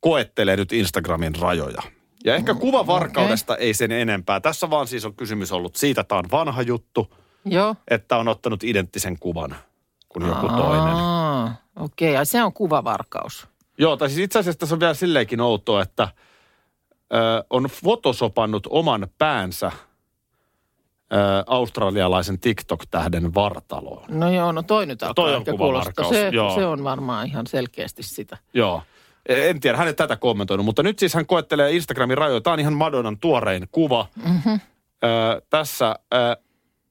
koettelee 0.00 0.56
nyt 0.56 0.72
Instagramin 0.72 1.34
rajoja. 1.40 1.82
Ja 2.24 2.34
ehkä 2.34 2.54
kuva 2.54 2.86
varkaudesta 2.86 3.56
ei 3.56 3.74
sen 3.74 3.92
enempää. 3.92 4.40
Tässä 4.40 4.70
vaan 4.70 4.86
siis 4.86 5.04
on 5.04 5.14
kysymys 5.16 5.52
ollut 5.52 5.76
siitä, 5.76 6.00
että 6.00 6.08
tämä 6.08 6.18
on 6.18 6.30
vanha 6.30 6.62
juttu, 6.62 7.14
Joo. 7.44 7.74
että 7.88 8.16
on 8.16 8.28
ottanut 8.28 8.64
identtisen 8.64 9.18
kuvan 9.18 9.56
kuin 10.16 10.28
joku 10.28 10.48
toinen. 10.48 10.96
Okei, 11.76 12.14
ja 12.14 12.24
se 12.24 12.42
on 12.42 12.52
kuvavarkaus. 12.52 13.48
Joo, 13.78 13.96
tai 13.96 14.08
siis 14.08 14.20
itse 14.20 14.38
asiassa 14.38 14.58
tässä 14.58 14.74
on 14.74 14.80
vielä 14.80 14.94
silleenkin 14.94 15.40
outoa, 15.40 15.82
että 15.82 16.08
ö, 17.14 17.44
on 17.50 17.64
fotosopannut 17.64 18.66
oman 18.70 19.08
päänsä 19.18 19.66
ö, 21.12 21.16
australialaisen 21.46 22.38
TikTok-tähden 22.38 23.34
vartaloon. 23.34 24.04
No 24.08 24.30
joo, 24.30 24.52
no 24.52 24.62
toi 24.62 24.86
nyt 24.86 25.02
alkaa 25.02 25.14
Toi 25.24 25.34
on 25.34 25.44
kuulostaa. 25.44 26.08
Se, 26.08 26.28
joo. 26.28 26.54
se 26.54 26.66
on 26.66 26.84
varmaan 26.84 27.26
ihan 27.26 27.46
selkeästi 27.46 28.02
sitä. 28.02 28.36
Joo. 28.54 28.82
En 29.28 29.60
tiedä, 29.60 29.78
hän 29.78 29.86
ei 29.86 29.94
tätä 29.94 30.16
kommentoinut, 30.16 30.66
mutta 30.66 30.82
nyt 30.82 30.98
siis 30.98 31.14
hän 31.14 31.26
koettelee 31.26 31.72
Instagramin 31.72 32.18
rajoja. 32.18 32.40
Tämä 32.40 32.54
on 32.54 32.60
ihan 32.60 32.74
Madonnan 32.74 33.18
tuorein 33.18 33.68
kuva. 33.72 34.06
Mm-hmm. 34.24 34.60
Ö, 35.04 35.42
tässä 35.50 35.94
ö, 36.14 36.36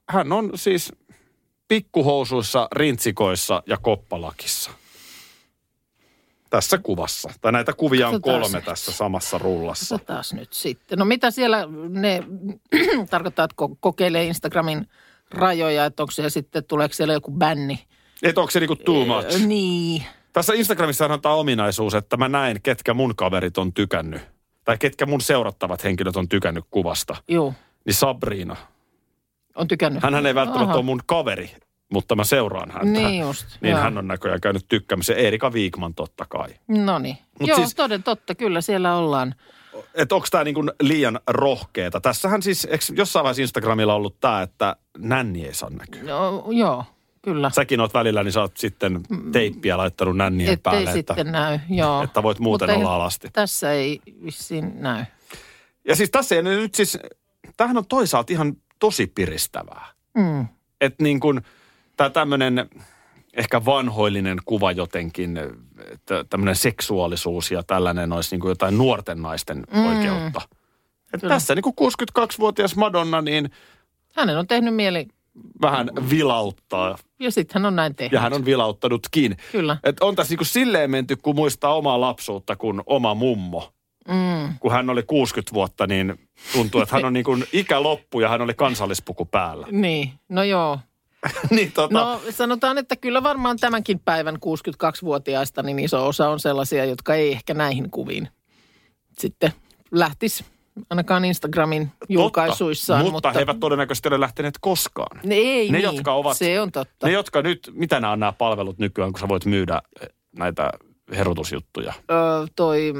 hän 0.08 0.32
on 0.32 0.50
siis 0.54 0.92
pikkuhousuissa, 1.68 2.68
rintsikoissa 2.72 3.62
ja 3.66 3.76
koppalakissa. 3.76 4.70
Tässä 6.50 6.78
kuvassa. 6.78 7.30
Tai 7.40 7.52
näitä 7.52 7.72
kuvia 7.72 8.08
on 8.08 8.14
Katsotaan 8.14 8.40
kolme 8.40 8.60
tässä 8.60 8.92
samassa 8.92 9.38
rullassa. 9.38 9.98
taas 9.98 10.32
nyt 10.32 10.52
sitten. 10.52 10.98
No 10.98 11.04
mitä 11.04 11.30
siellä 11.30 11.68
ne 11.88 12.22
tarkoittaa, 13.10 13.44
että 13.44 13.54
ko- 13.62 13.76
kokeilee 13.80 14.24
Instagramin 14.24 14.88
rajoja, 15.30 15.84
että 15.84 16.02
onko 16.02 16.10
siellä 16.10 16.30
sitten, 16.30 16.64
tuleeko 16.64 16.94
siellä 16.94 17.14
joku 17.14 17.30
bänni? 17.30 17.84
Et 18.22 18.38
onko 18.38 18.50
se 18.50 18.60
niinku 18.60 18.76
too 18.76 19.04
much? 19.04 19.38
Niin. 19.46 20.04
Tässä 20.32 20.54
Instagramissa 20.54 21.06
on 21.06 21.20
tämä 21.20 21.34
ominaisuus, 21.34 21.94
että 21.94 22.16
mä 22.16 22.28
näen, 22.28 22.62
ketkä 22.62 22.94
mun 22.94 23.16
kaverit 23.16 23.58
on 23.58 23.72
tykännyt. 23.72 24.22
Tai 24.64 24.78
ketkä 24.78 25.06
mun 25.06 25.20
seurattavat 25.20 25.84
henkilöt 25.84 26.16
on 26.16 26.28
tykännyt 26.28 26.64
kuvasta. 26.70 27.16
Joo, 27.28 27.54
Niin 27.84 27.94
Sabrina. 27.94 28.56
On 29.56 29.68
tykännyt. 29.68 30.02
Hänhän 30.02 30.26
ei 30.26 30.34
välttämättä 30.34 30.64
Aha. 30.70 30.74
ole 30.74 30.84
mun 30.84 31.00
kaveri, 31.06 31.50
mutta 31.92 32.16
mä 32.16 32.24
seuraan 32.24 32.70
häntä. 32.70 32.86
Niin 33.00 33.20
just, 33.20 33.46
Niin 33.60 33.70
joo. 33.72 33.80
hän 33.80 33.98
on 33.98 34.08
näköjään 34.08 34.40
käynyt 34.40 34.64
tykkäämässä. 34.68 35.14
Erika 35.14 35.52
Viikman 35.52 35.94
totta 35.94 36.24
kai. 36.28 36.48
No 36.68 36.98
niin. 36.98 37.18
Joo, 37.40 37.56
siis- 37.56 37.74
toden 37.74 38.02
totta, 38.02 38.34
kyllä 38.34 38.60
siellä 38.60 38.96
ollaan. 38.96 39.34
Että 39.94 40.14
onko 40.14 40.26
tämä 40.30 40.44
niinku 40.44 40.64
liian 40.82 41.20
rohkeeta? 41.26 42.00
Tässähän 42.00 42.42
siis, 42.42 42.64
eikö 42.64 42.84
jossain 42.96 43.24
vaiheessa 43.24 43.42
Instagramilla 43.42 43.94
ollut 43.94 44.20
tämä, 44.20 44.42
että 44.42 44.76
nänni 44.98 45.46
ei 45.46 45.54
saa 45.54 45.70
näkyä? 45.70 46.02
No, 46.12 46.44
joo, 46.50 46.84
kyllä. 47.22 47.50
Säkin 47.50 47.80
oot 47.80 47.94
välillä, 47.94 48.22
niin 48.24 48.32
sä 48.32 48.40
oot 48.40 48.56
sitten 48.56 49.00
teippiä 49.32 49.76
laittanut 49.78 50.16
nännien 50.16 50.52
Ettei 50.52 50.72
päälle. 50.72 50.92
sitten 50.92 51.18
Että, 51.18 51.32
näy, 51.32 51.58
joo. 51.70 52.02
että 52.02 52.22
voit 52.22 52.38
muuten 52.38 52.68
Mutta 52.68 52.78
ei- 52.80 52.84
olla 52.84 52.94
alasti. 52.96 53.28
Tässä 53.32 53.72
ei 53.72 54.00
vissiin 54.24 54.72
näy. 54.82 55.04
Ja 55.88 55.96
siis 55.96 56.10
tässä 56.10 56.34
ei 56.34 56.42
nyt 56.42 56.74
siis, 56.74 56.98
tämähän 57.56 57.78
on 57.78 57.86
toisaalta 57.86 58.32
ihan 58.32 58.56
tosi 58.78 59.06
piristävää. 59.06 59.86
Mm. 60.14 60.46
Että 60.80 61.02
niin 61.02 61.20
kuin 61.20 61.40
tämä 61.96 62.10
tämmöinen 62.10 62.68
ehkä 63.34 63.64
vanhoillinen 63.64 64.38
kuva 64.44 64.72
jotenkin, 64.72 65.38
että 65.92 66.24
tämmöinen 66.30 66.56
seksuaalisuus 66.56 67.50
ja 67.50 67.62
tällainen 67.62 68.12
olisi 68.12 68.34
niin 68.34 68.40
kuin 68.40 68.50
jotain 68.50 68.78
nuorten 68.78 69.22
naisten 69.22 69.64
mm. 69.72 69.86
oikeutta. 69.86 70.40
Et 71.14 71.20
Kyllä. 71.20 71.34
tässä 71.34 71.54
niin 71.54 71.62
kuin 71.62 71.92
62-vuotias 72.18 72.76
Madonna 72.76 73.22
niin 73.22 73.50
Hänen 74.16 74.38
on 74.38 74.46
tehnyt 74.46 74.74
mieli, 74.74 75.08
vähän 75.62 75.90
vilauttaa 76.10 76.98
ja 77.20 77.30
sitten 77.30 77.62
hän 77.62 77.66
on 77.66 77.76
näin 77.76 77.96
tehnyt. 77.96 78.12
ja 78.12 78.20
hän 78.20 78.32
on 78.32 78.44
vilauttanutkin. 78.44 79.36
Kyllä. 79.52 79.76
Et 79.84 80.00
on 80.00 80.16
tässä 80.16 80.32
niin 80.32 80.38
kuin 80.38 80.46
silleen 80.46 80.90
menty, 80.90 81.16
kun 81.16 81.34
muistaa 81.34 81.74
omaa 81.74 82.00
lapsuutta, 82.00 82.56
kun 82.56 82.82
oma 82.86 83.14
mummo. 83.14 83.72
Mm. 84.08 84.54
Kun 84.60 84.72
hän 84.72 84.90
oli 84.90 85.02
60 85.02 85.54
vuotta, 85.54 85.86
niin 85.86 86.28
tuntuu, 86.52 86.80
että 86.80 86.96
hän 86.96 87.04
on 87.04 87.12
niin 87.12 87.24
kuin 87.24 87.44
ikä 87.52 87.82
loppu 87.82 88.20
ja 88.20 88.28
hän 88.28 88.42
oli 88.42 88.54
kansallispuku 88.54 89.24
päällä. 89.24 89.66
Niin, 89.70 90.12
no 90.28 90.42
joo. 90.42 90.78
niin 91.50 91.72
tota, 91.72 91.94
No 91.94 92.20
sanotaan, 92.30 92.78
että 92.78 92.96
kyllä 92.96 93.22
varmaan 93.22 93.56
tämänkin 93.56 93.98
päivän 93.98 94.34
62-vuotiaista 94.36 95.62
niin 95.62 95.78
iso 95.78 96.06
osa 96.06 96.28
on 96.28 96.40
sellaisia, 96.40 96.84
jotka 96.84 97.14
ei 97.14 97.32
ehkä 97.32 97.54
näihin 97.54 97.90
kuviin 97.90 98.28
sitten 99.18 99.52
lähtisi 99.90 100.44
ainakaan 100.90 101.24
Instagramin 101.24 101.92
julkaisuissaan. 102.08 103.00
mutta, 103.00 103.12
mutta 103.12 103.32
he 103.32 103.38
eivät 103.38 103.60
todennäköisesti 103.60 104.08
ole 104.08 104.20
lähteneet 104.20 104.54
koskaan. 104.60 105.20
Ne 105.24 105.34
ei 105.34 105.70
ne, 105.70 105.78
niin, 105.78 105.84
jotka 105.84 106.12
ovat, 106.12 106.36
se 106.36 106.60
on 106.60 106.72
totta. 106.72 107.06
Ne, 107.06 107.12
jotka 107.12 107.42
nyt, 107.42 107.70
mitä 107.74 108.00
nämä 108.00 108.12
on 108.12 108.20
nämä 108.20 108.32
palvelut 108.32 108.78
nykyään, 108.78 109.12
kun 109.12 109.20
sä 109.20 109.28
voit 109.28 109.44
myydä 109.44 109.82
eh, 110.00 110.08
näitä 110.38 110.70
herotusjuttuja? 111.16 111.92
Öö, 112.10 112.46
toi, 112.56 112.92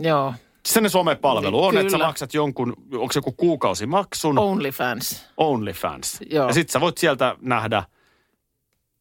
joo, 0.00 0.34
Se 0.66 0.80
ne 0.80 0.88
somepalvelu 0.88 1.64
on, 1.64 1.76
että 1.76 1.90
sä 1.90 1.94
Kyllä. 1.96 2.06
maksat 2.06 2.34
jonkun, 2.34 2.76
onko 2.92 3.12
se 3.12 3.18
joku 3.18 3.32
kuukausimaksun, 3.32 4.38
OnlyFans. 4.38 5.26
OnlyFans. 5.36 6.18
Joo. 6.30 6.46
Ja 6.46 6.54
sit 6.54 6.70
sä 6.70 6.80
voit 6.80 6.98
sieltä 6.98 7.36
nähdä 7.40 7.82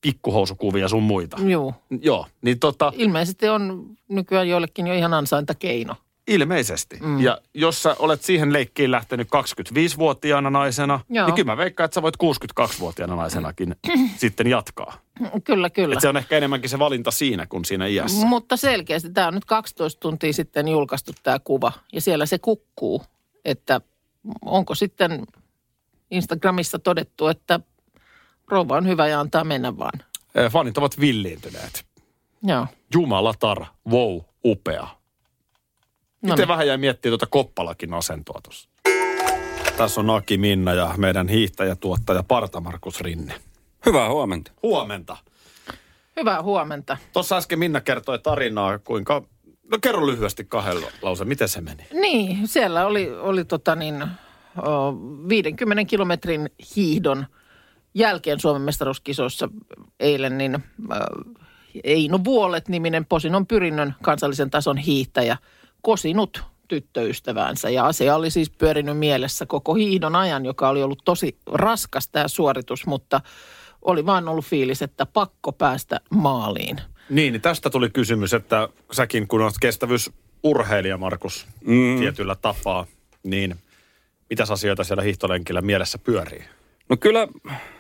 pikkuhousukuvia 0.01 0.88
sun 0.88 1.03
muita. 1.03 1.38
Joo. 1.45 1.73
Joo, 2.01 2.27
niin 2.41 2.60
tota, 2.60 2.93
Ilmeisesti 2.95 3.49
on 3.49 3.86
nykyään 4.10 4.49
joillekin 4.49 4.88
jo 4.88 4.93
ihan 4.93 5.13
ansaintakeino. 5.13 5.95
Ilmeisesti. 6.27 6.99
Mm. 7.01 7.21
Ja 7.21 7.38
jos 7.53 7.83
sä 7.83 7.95
olet 7.99 8.23
siihen 8.23 8.53
leikkiin 8.53 8.91
lähtenyt 8.91 9.27
25-vuotiaana 9.27 10.49
naisena, 10.49 10.99
Joo. 11.09 11.25
niin 11.25 11.36
kyllä 11.36 11.51
mä 11.51 11.57
veikkaan, 11.57 11.86
että 11.86 11.95
sä 11.95 12.01
voit 12.01 12.15
62-vuotiaana 12.23 13.15
naisenakin 13.15 13.75
sitten 14.17 14.47
jatkaa. 14.47 14.93
Kyllä, 15.43 15.69
kyllä. 15.69 15.93
Et 15.93 16.01
se 16.01 16.09
on 16.09 16.17
ehkä 16.17 16.38
enemmänkin 16.38 16.69
se 16.69 16.79
valinta 16.79 17.12
siinä 17.12 17.45
kuin 17.45 17.65
siinä 17.65 17.88
iässä. 17.88 18.25
Mutta 18.25 18.57
selkeästi 18.57 19.09
tämä 19.09 19.27
on 19.27 19.33
nyt 19.33 19.45
12 19.45 19.99
tuntia 19.99 20.33
sitten 20.33 20.67
julkaistu 20.67 21.12
tämä 21.23 21.39
kuva 21.39 21.71
ja 21.93 22.01
siellä 22.01 22.25
se 22.25 22.39
kukkuu, 22.39 23.03
että 23.45 23.81
onko 24.41 24.75
sitten 24.75 25.23
Instagramissa 26.12 26.79
todettu, 26.79 27.27
että 27.27 27.59
rouva 28.47 28.77
on 28.77 28.88
hyvä 28.88 29.07
ja 29.07 29.19
antaa 29.19 29.43
mennä 29.43 29.77
vaan. 29.77 29.99
Fanit 30.51 30.77
ovat 30.77 30.99
villiintyneet. 30.99 31.86
Joo. 32.43 32.67
Jumalatar, 32.93 33.65
wow, 33.89 34.19
upea. 34.45 34.88
No 36.23 36.33
Itse 36.33 36.41
niin. 36.41 36.47
vähän 36.47 36.67
jäi 36.67 36.77
miettimään 36.77 37.12
tuota 37.12 37.31
koppalakin 37.31 37.93
asentoa 37.93 38.39
tuossa. 38.43 38.69
Tässä 39.77 40.01
on 40.01 40.09
Aki 40.09 40.38
Minna 40.38 40.73
ja 40.73 40.93
meidän 40.97 41.27
hiihtäjätuottaja 41.27 42.23
Parta 42.23 42.59
Markus 42.59 43.01
Rinne. 43.01 43.33
Hyvää 43.86 44.09
huomenta. 44.09 44.51
Huomenta. 44.63 45.17
Hyvää 46.15 46.41
huomenta. 46.41 46.97
Tuossa 47.13 47.38
äsken 47.38 47.59
Minna 47.59 47.81
kertoi 47.81 48.19
tarinaa, 48.19 48.79
kuinka... 48.79 49.23
No 49.71 49.77
kerro 49.81 50.07
lyhyesti 50.07 50.45
kahdella 50.45 50.88
lause, 51.01 51.25
miten 51.25 51.49
se 51.49 51.62
meni? 51.62 51.83
Niin, 51.93 52.47
siellä 52.47 52.86
oli, 52.86 53.12
oli 53.12 53.45
tota 53.45 53.75
niin, 53.75 54.07
o, 54.57 54.93
50 55.29 55.86
kilometrin 55.86 56.49
hiihdon 56.75 57.25
jälkeen 57.93 58.39
Suomen 58.39 58.62
mestaruuskisoissa 58.62 59.49
eilen, 59.99 60.38
niin 60.38 60.63
Eino 61.83 62.19
Vuolet-niminen 62.23 63.05
Posinon 63.05 63.47
pyrinnön 63.47 63.95
kansallisen 64.01 64.49
tason 64.49 64.77
hiihtäjä 64.77 65.38
kosinut 65.84 66.43
tyttöystäväänsä. 66.67 67.69
Ja 67.69 67.86
asia 67.86 68.15
oli 68.15 68.32
siis 68.32 68.50
pyörinyt 68.50 68.98
mielessä 68.98 69.46
koko 69.46 69.74
hiihdon 69.74 70.15
ajan, 70.15 70.46
joka 70.46 70.69
oli 70.69 70.84
ollut 70.84 71.02
tosi 71.06 71.38
raskas 71.54 72.08
tämä 72.08 72.28
suoritus, 72.28 72.86
mutta 72.86 73.22
oli 73.82 74.06
vaan 74.06 74.28
ollut 74.28 74.46
fiilis, 74.46 74.82
että 74.82 75.06
pakko 75.06 75.52
päästä 75.52 76.00
maaliin. 76.10 76.82
Niin, 77.10 77.34
niin 77.34 77.41
tästä 77.41 77.69
tuli 77.69 77.89
kysymys, 77.89 78.34
että 78.34 78.69
säkin 78.91 79.28
kun 79.28 79.41
olet 79.41 79.56
kestävyysurheilija, 79.62 80.98
Markus, 80.98 81.48
mm. 81.65 82.00
tietyllä 82.00 82.36
tapaa, 82.36 82.86
niin 83.24 83.56
mitäs 84.30 84.52
asioita 84.52 84.84
siellä 84.84 85.04
hiihtolenkillä 85.04 85.62
mielessä 85.62 85.98
pyörii? 85.98 86.43
No 86.93 86.97
kyllä, 86.97 87.27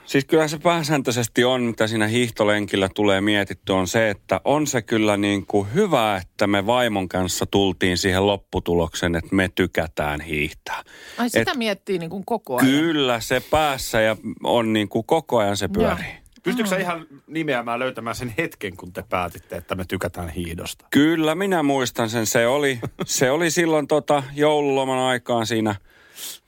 siis 0.05 0.25
kyllä 0.25 0.47
se 0.47 0.57
pääsääntöisesti 0.57 1.43
on, 1.43 1.61
mitä 1.61 1.87
siinä 1.87 2.07
hiihtolenkillä 2.07 2.89
tulee 2.95 3.21
mietitty, 3.21 3.73
on 3.73 3.87
se, 3.87 4.09
että 4.09 4.41
on 4.45 4.67
se 4.67 4.81
kyllä 4.81 5.17
niin 5.17 5.45
kuin 5.45 5.73
hyvä, 5.73 6.17
että 6.17 6.47
me 6.47 6.65
vaimon 6.65 7.09
kanssa 7.09 7.45
tultiin 7.45 7.97
siihen 7.97 8.27
lopputulokseen, 8.27 9.15
että 9.15 9.35
me 9.35 9.49
tykätään 9.55 10.21
hiihtää. 10.21 10.83
Ai 11.17 11.29
sitä 11.29 11.51
Et 11.51 11.57
miettii 11.57 11.99
niin 11.99 12.09
kuin 12.09 12.25
koko 12.25 12.57
ajan. 12.57 12.67
Kyllä 12.67 13.19
se 13.19 13.39
päässä 13.51 14.01
ja 14.01 14.17
on 14.43 14.73
niin 14.73 14.89
kuin 14.89 15.05
koko 15.05 15.37
ajan 15.37 15.57
se 15.57 15.67
pyörii. 15.67 16.05
Joo. 16.05 16.41
Pystytkö 16.43 16.69
sä 16.69 16.77
ihan 16.77 17.07
nimeämään 17.27 17.79
löytämään 17.79 18.15
sen 18.15 18.33
hetken, 18.37 18.77
kun 18.77 18.93
te 18.93 19.03
päätitte, 19.09 19.55
että 19.55 19.75
me 19.75 19.85
tykätään 19.85 20.29
hiihdosta? 20.29 20.85
Kyllä, 20.91 21.35
minä 21.35 21.63
muistan 21.63 22.09
sen. 22.09 22.25
Se 22.25 22.47
oli, 22.47 22.79
se 23.05 23.31
oli 23.31 23.51
silloin 23.51 23.87
tota 23.87 24.23
joululoman 24.35 24.99
aikaan 24.99 25.47
siinä 25.47 25.75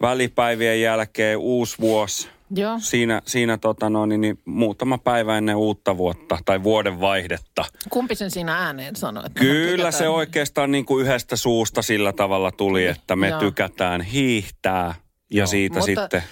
välipäivien 0.02 0.82
jälkeen 0.82 1.38
uusi 1.38 1.78
vuosi. 1.80 2.35
Joo. 2.50 2.80
Siinä, 2.80 3.22
siinä 3.26 3.58
tota 3.58 3.90
no, 3.90 4.06
niin, 4.06 4.22
niin, 4.22 4.40
muutama 4.46 4.98
päivä 4.98 5.38
ennen 5.38 5.56
uutta 5.56 5.98
vuotta 5.98 6.38
tai 6.46 6.64
vuoden 6.64 7.02
vaihdetta. 7.02 7.66
Kumpi 7.90 8.16
sen 8.16 8.32
siinä 8.32 8.58
ääneen 8.58 8.96
sanoi? 8.96 9.24
Että 9.26 9.40
Kyllä 9.40 9.92
se 9.92 10.10
oikeastaan 10.10 10.72
niin 10.72 10.86
kuin 10.86 11.06
yhdestä 11.06 11.36
suusta 11.36 11.82
sillä 11.82 12.14
tavalla 12.14 12.52
tuli, 12.52 12.86
että 12.86 13.16
me 13.16 13.30
Joo. 13.30 13.40
tykätään 13.40 14.02
hiihtää 14.02 14.96
ja 15.30 15.38
Joo. 15.38 15.48
siitä 15.48 15.80
Mutta 15.80 15.86
sitten... 15.86 16.24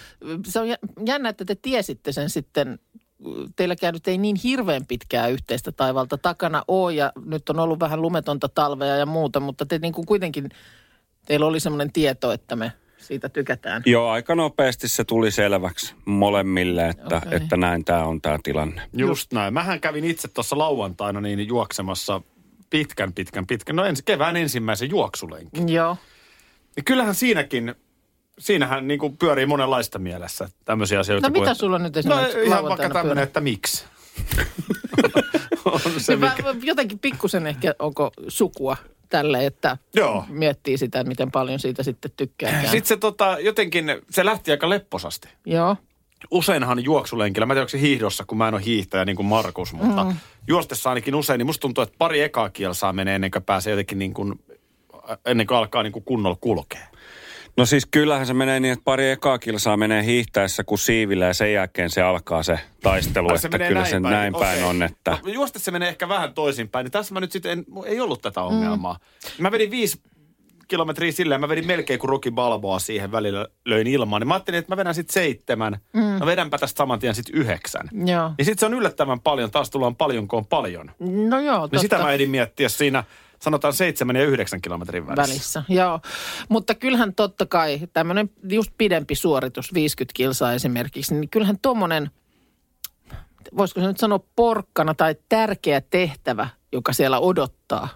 se 0.46 0.60
on 0.60 0.68
jä- 0.70 0.78
jännä, 1.06 1.30
että 1.30 1.46
te 1.46 1.56
tiesitte 1.56 2.12
sen 2.12 2.30
sitten 2.30 2.80
teilläkään 3.56 3.94
nyt 3.94 4.08
ei 4.08 4.18
niin 4.18 4.36
hirveän 4.36 4.86
pitkää 4.86 5.28
yhteistä 5.28 5.72
taivalta 5.72 6.18
takana 6.18 6.64
ole 6.68 6.94
ja 6.94 7.12
nyt 7.26 7.50
on 7.50 7.60
ollut 7.60 7.80
vähän 7.80 8.02
lumetonta 8.02 8.50
talvea 8.50 8.98
ja 8.98 9.06
muuta, 9.06 9.40
mutta 9.40 9.66
te 9.66 9.80
niin 9.80 9.94
kuin 9.94 10.06
kuitenkin, 10.06 10.50
teillä 11.26 11.46
oli 11.46 11.60
semmoinen 11.60 11.92
tieto, 11.92 12.32
että 12.32 12.56
me 12.56 12.72
siitä 13.04 13.30
tykätään. 13.30 13.82
Joo, 13.86 14.10
aika 14.10 14.36
nopeasti 14.36 14.88
se 14.88 15.04
tuli 15.04 15.32
selväksi 15.32 15.96
molemmille, 16.06 16.90
että, 16.90 17.18
Okei. 17.18 17.36
että 17.38 17.58
näin 17.58 17.86
tämä 17.86 18.04
on 18.04 18.22
tämä 18.22 18.40
tilanne. 18.44 18.82
Just 18.94 19.34
näin. 19.34 19.54
Mähän 19.54 19.80
kävin 19.80 20.04
itse 20.06 20.28
tuossa 20.28 20.58
lauantaina 20.58 21.22
niin 21.22 21.48
juoksemassa 21.48 22.22
pitkän, 22.70 23.14
pitkän, 23.14 23.48
pitkän, 23.48 23.76
no 23.76 23.86
ensi, 23.86 24.04
kevään 24.06 24.36
ensimmäisen 24.38 24.90
juoksulenkin. 24.90 25.70
Joo. 25.70 25.98
Niin 26.76 26.86
kyllähän 26.86 27.16
siinäkin, 27.16 27.76
siinähän 28.40 28.88
niin 28.88 29.00
kuin 29.00 29.18
pyörii 29.18 29.46
monenlaista 29.46 30.00
mielessä 30.00 30.50
tämmöisiä 30.66 31.00
asioita. 31.00 31.28
No 31.28 31.32
kuin, 31.32 31.42
mitä 31.42 31.52
että- 31.52 31.60
sulla 31.60 31.80
nyt 31.80 31.94
No 31.96 32.00
esimerkiksi 32.00 32.40
ihan 32.44 32.64
vaikka 32.64 32.90
tämmöinen, 32.90 33.24
että 33.24 33.42
miksi. 33.42 33.86
on 35.66 35.80
se, 35.98 36.12
Niin 36.12 36.20
mä, 36.20 36.36
mikä... 36.38 36.56
jotenkin 36.62 37.00
pikkusen 37.00 37.48
ehkä 37.48 37.76
onko 37.80 38.12
sukua 38.28 38.78
tälle, 39.14 39.46
että 39.46 39.78
Joo. 39.96 40.26
miettii 40.30 40.78
sitä, 40.78 41.04
miten 41.04 41.32
paljon 41.32 41.60
siitä 41.60 41.84
sitten 41.84 42.12
tykkää. 42.18 42.62
Sitten 42.62 42.86
se 42.86 42.98
tota, 42.98 43.38
jotenkin, 43.40 43.86
se 44.10 44.26
lähti 44.26 44.52
aika 44.52 44.70
lepposasti. 44.70 45.28
Joo. 45.46 45.78
Useinhan 46.32 46.84
juoksulenkillä, 46.84 47.46
mä 47.46 47.54
en 47.54 47.56
tiedä 47.56 47.64
onko 47.64 47.70
se 47.70 47.80
hiihdossa, 47.80 48.24
kun 48.28 48.38
mä 48.38 48.48
en 48.48 48.54
ole 48.54 48.66
hiihtäjä 48.66 49.06
niin 49.06 49.16
kuin 49.16 49.26
Markus, 49.26 49.74
mutta 49.74 50.04
mm. 50.04 50.16
juostessa 50.48 50.90
ainakin 50.90 51.16
usein, 51.16 51.38
niin 51.38 51.46
musta 51.46 51.62
tuntuu, 51.62 51.82
että 51.82 51.96
pari 51.98 52.22
ekaa 52.22 52.50
kielsaa 52.50 52.94
menee 52.94 53.16
ennen 53.16 53.32
kuin 53.32 53.44
pääsee 53.44 53.72
jotenkin 53.72 54.00
niin 54.00 54.14
kuin, 54.14 54.40
ennen 55.26 55.48
kuin 55.48 55.58
alkaa 55.58 55.84
niin 55.84 55.94
kuin 55.94 56.06
kunnolla 56.06 56.38
kulkea. 56.42 56.88
No 57.58 57.66
siis 57.66 57.86
kyllähän 57.92 58.28
se 58.28 58.34
menee 58.34 58.60
niin, 58.60 58.74
että 58.74 58.84
pari 58.84 59.10
ekaa 59.10 59.40
kilsaa 59.40 59.78
menee 59.78 60.04
hiihtäessä 60.04 60.64
kuin 60.64 60.80
siivillä 60.80 61.26
ja 61.26 61.34
sen 61.34 61.54
jälkeen 61.54 61.90
se 61.90 62.02
alkaa 62.02 62.44
se 62.44 62.60
taistelu, 62.84 63.30
Ai, 63.30 63.36
että 63.36 63.50
menee 63.50 63.68
kyllä 63.68 63.86
se 63.86 64.00
näin 64.00 64.34
päin 64.34 64.58
Okei. 64.58 64.70
on, 64.70 64.84
että... 64.84 65.18
No, 65.26 65.32
juostessa 65.32 65.66
se 65.66 65.72
menee 65.72 65.90
ehkä 65.90 66.10
vähän 66.10 66.34
toisinpäin, 66.34 66.84
niin 66.84 66.92
tässä 66.92 67.14
mä 67.14 67.20
nyt 67.20 67.32
sitten 67.32 67.52
en, 67.52 67.66
ei 67.86 68.02
ollut 68.02 68.22
tätä 68.22 68.42
ongelmaa. 68.42 68.94
Mm. 69.38 69.44
Mä 69.44 69.52
vedin 69.52 69.72
viisi 69.72 70.02
kilometriä 70.68 71.12
silleen, 71.12 71.42
mä 71.42 71.50
vedin 71.50 71.68
melkein 71.68 72.00
kuin 72.00 72.10
Rocky 72.10 72.32
Balboa 72.32 72.80
siihen 72.80 73.12
välillä 73.12 73.48
löin 73.66 73.88
ilmaan. 73.88 74.20
Niin 74.22 74.28
mä 74.28 74.34
ajattelin, 74.34 74.58
että 74.58 74.72
mä 74.72 74.78
vedän 74.78 74.96
sitten 74.96 75.14
seitsemän, 75.14 75.78
mm. 75.94 76.02
no 76.20 76.26
vedänpä 76.26 76.58
tästä 76.58 76.78
saman 76.78 77.00
tien 77.00 77.16
sitten 77.16 77.36
yhdeksän. 77.36 77.90
Joo. 78.06 78.32
Niin 78.38 78.46
sitten 78.46 78.60
se 78.60 78.66
on 78.66 78.74
yllättävän 78.74 79.20
paljon, 79.20 79.52
taas 79.52 79.70
tullaan 79.70 79.96
paljon, 79.96 80.28
kun 80.28 80.38
on 80.38 80.46
paljon. 80.46 80.92
No 81.30 81.40
joo, 81.40 81.56
Niin 81.56 81.62
totta. 81.62 81.80
sitä 81.80 81.98
mä 81.98 82.12
edin 82.12 82.30
miettiä 82.30 82.70
siinä, 82.70 83.04
sanotaan 83.44 83.74
seitsemän 83.74 84.16
ja 84.16 84.24
yhdeksän 84.26 84.62
kilometrin 84.62 85.08
välissä. 85.08 85.32
välissä. 85.32 85.64
Joo, 85.70 86.00
mutta 86.50 86.76
kyllähän 86.76 87.16
totta 87.16 87.46
kai 87.46 87.80
tämmöinen 87.94 88.30
just 88.50 88.72
pidempi 88.78 89.16
suoritus, 89.16 89.74
50 89.74 90.14
kilsaa 90.16 90.54
esimerkiksi, 90.54 91.16
niin 91.16 91.30
kyllähän 91.30 91.60
tuommoinen, 91.62 92.12
voisiko 93.58 93.82
se 93.82 93.88
nyt 93.88 93.98
sanoa 93.98 94.20
porkkana 94.36 94.94
tai 94.94 95.16
tärkeä 95.30 95.82
tehtävä, 95.82 96.48
joka 96.72 96.94
siellä 96.94 97.20
odottaa, 97.20 97.88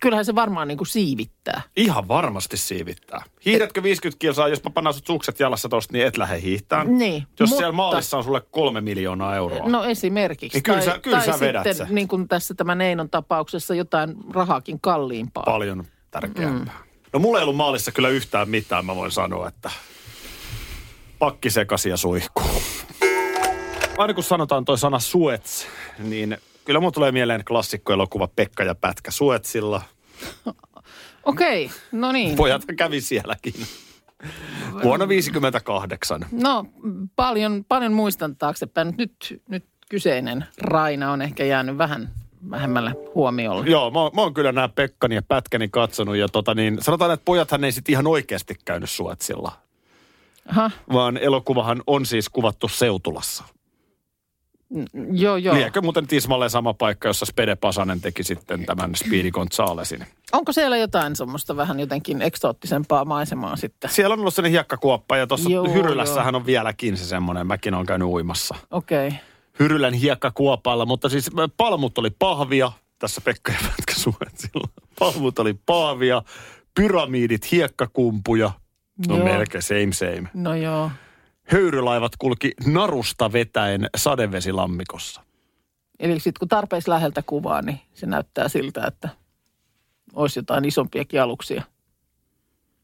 kyllähän 0.00 0.24
se 0.24 0.34
varmaan 0.34 0.68
niin 0.68 0.78
kuin 0.78 0.88
siivittää. 0.88 1.62
Ihan 1.76 2.08
varmasti 2.08 2.56
siivittää. 2.56 3.22
Hiihdätkö 3.44 3.82
50 3.82 4.18
kilsaa, 4.18 4.48
jos 4.48 4.64
mä 4.64 4.70
pannaan 4.70 4.94
sut 4.94 5.06
sukset 5.06 5.40
jalassa 5.40 5.68
tosta, 5.68 5.92
niin 5.92 6.06
et 6.06 6.16
lähde 6.16 6.40
hiihtään. 6.40 6.98
Niin, 6.98 7.26
Jos 7.40 7.50
mutta- 7.50 7.56
siellä 7.60 7.72
maalissa 7.72 8.16
on 8.18 8.24
sulle 8.24 8.40
kolme 8.50 8.80
miljoonaa 8.80 9.36
euroa. 9.36 9.68
No 9.68 9.84
esimerkiksi. 9.84 10.56
Niin 10.56 10.62
kyllä 10.62 10.78
tai, 10.78 10.86
sä- 10.86 10.98
kyllä 10.98 11.16
tai 11.16 11.26
sä 11.26 11.40
vedät 11.40 11.62
sitten, 11.64 11.86
sen. 11.86 11.94
niin 11.94 12.08
kuin 12.08 12.28
tässä 12.28 12.54
tämän 12.54 12.80
Einon 12.80 13.10
tapauksessa, 13.10 13.74
jotain 13.74 14.14
rahaakin 14.34 14.80
kalliimpaa. 14.80 15.42
paljon 15.46 15.84
tärkeämpää. 16.10 16.74
Mm. 16.74 16.86
No 17.12 17.18
mulla 17.20 17.38
ei 17.38 17.42
ollut 17.42 17.56
maalissa 17.56 17.92
kyllä 17.92 18.08
yhtään 18.08 18.48
mitään, 18.48 18.86
mä 18.86 18.96
voin 18.96 19.10
sanoa, 19.12 19.48
että 19.48 19.70
pakki 21.18 21.50
sekasi 21.50 21.88
ja 21.88 21.96
suihkuu. 21.96 22.62
Aina 23.98 24.14
kun 24.14 24.24
sanotaan 24.24 24.64
toi 24.64 24.78
sana 24.78 24.98
Suets, 24.98 25.66
niin 25.98 26.38
kyllä 26.66 26.80
mun 26.80 26.92
tulee 26.92 27.12
mieleen 27.12 27.44
klassikkoelokuva 27.44 28.28
Pekka 28.36 28.64
ja 28.64 28.74
Pätkä 28.74 29.10
Suetsilla. 29.10 29.82
Okei, 31.24 31.70
no 31.92 32.12
niin. 32.12 32.36
Pojat 32.36 32.62
kävi 32.76 33.00
sielläkin. 33.00 33.54
Vuonna 34.82 35.08
58. 35.08 36.26
No 36.32 36.64
paljon, 37.16 37.64
paljon 37.68 37.92
muistan 37.92 38.36
taaksepäin. 38.36 38.94
Nyt, 38.98 39.42
nyt 39.48 39.64
kyseinen 39.88 40.44
Raina 40.60 41.12
on 41.12 41.22
ehkä 41.22 41.44
jäänyt 41.44 41.78
vähän 41.78 42.10
vähemmälle 42.50 42.92
huomiolle. 43.14 43.66
Joo, 43.66 43.90
mä, 43.90 44.00
oon- 44.00 44.10
mä 44.14 44.20
oon 44.20 44.34
kyllä 44.34 44.52
nämä 44.52 44.68
Pekkani 44.68 45.14
ja 45.14 45.22
Pätkäni 45.22 45.68
katsonut 45.68 46.16
ja 46.16 46.28
tota 46.28 46.54
niin, 46.54 46.82
sanotaan, 46.82 47.10
että 47.10 47.24
pojathan 47.24 47.64
ei 47.64 47.72
sitten 47.72 47.92
ihan 47.92 48.06
oikeasti 48.06 48.54
käynyt 48.64 48.90
Suetsilla. 48.90 49.52
Aha, 50.50 50.70
Vaan 50.92 51.16
elokuvahan 51.16 51.82
on 51.86 52.06
siis 52.06 52.28
kuvattu 52.28 52.68
Seutulassa. 52.68 53.44
Joo 55.12 55.36
joo. 55.36 55.54
Liekö 55.54 55.82
muuten 55.82 56.06
tismalleen 56.06 56.50
sama 56.50 56.74
paikka, 56.74 57.08
jossa 57.08 57.26
Spede 57.26 57.56
Pasanen 57.56 58.00
teki 58.00 58.24
sitten 58.24 58.66
tämän 58.66 58.94
Speedy 58.94 59.30
Gonzalesin. 59.30 60.06
Onko 60.32 60.52
siellä 60.52 60.76
jotain 60.76 61.16
semmoista 61.16 61.56
vähän 61.56 61.80
jotenkin 61.80 62.22
eksoottisempaa 62.22 63.04
maisemaa 63.04 63.56
sitten? 63.56 63.90
Siellä 63.90 64.12
on 64.12 64.20
ollut 64.20 64.34
sellainen 64.34 64.52
hiekkakuoppa 64.52 65.16
ja 65.16 65.26
tuossa 65.26 65.50
Joo, 65.50 65.72
Hyrylässähän 65.72 66.34
on 66.34 66.46
vieläkin 66.46 66.96
se 66.96 67.04
semmoinen. 67.04 67.46
Mäkin 67.46 67.74
olen 67.74 67.86
käynyt 67.86 68.08
uimassa. 68.08 68.54
Okei. 68.70 69.08
Okay. 69.08 69.18
Hyrylän 69.58 69.94
hiekkakuopalla, 69.94 70.86
mutta 70.86 71.08
siis 71.08 71.30
palmut 71.56 71.98
oli 71.98 72.10
pahvia. 72.10 72.72
Tässä 72.98 73.20
Pekka 73.20 73.52
ja 73.52 73.58
Pätkä. 73.62 73.92
Palmut 74.98 75.38
oli 75.38 75.54
pahvia, 75.66 76.22
pyramiidit 76.74 77.52
hiekkakumpuja. 77.52 78.50
No 79.08 79.16
Joo. 79.16 79.24
melkein 79.24 79.62
same 79.62 79.92
same. 79.92 80.28
No 80.34 80.54
joo. 80.54 80.90
Höyrylaivat 81.46 82.12
kulki 82.18 82.52
narusta 82.66 83.32
vetäen 83.32 83.88
sadevesilammikossa. 83.96 85.22
Eli 85.98 86.20
sitten 86.20 86.38
kun 86.38 86.48
tarpeeksi 86.48 86.90
läheltä 86.90 87.22
kuvaa, 87.26 87.62
niin 87.62 87.80
se 87.94 88.06
näyttää 88.06 88.48
siltä, 88.48 88.84
että 88.86 89.08
olisi 90.14 90.38
jotain 90.38 90.64
isompiakin 90.64 91.22
aluksia. 91.22 91.62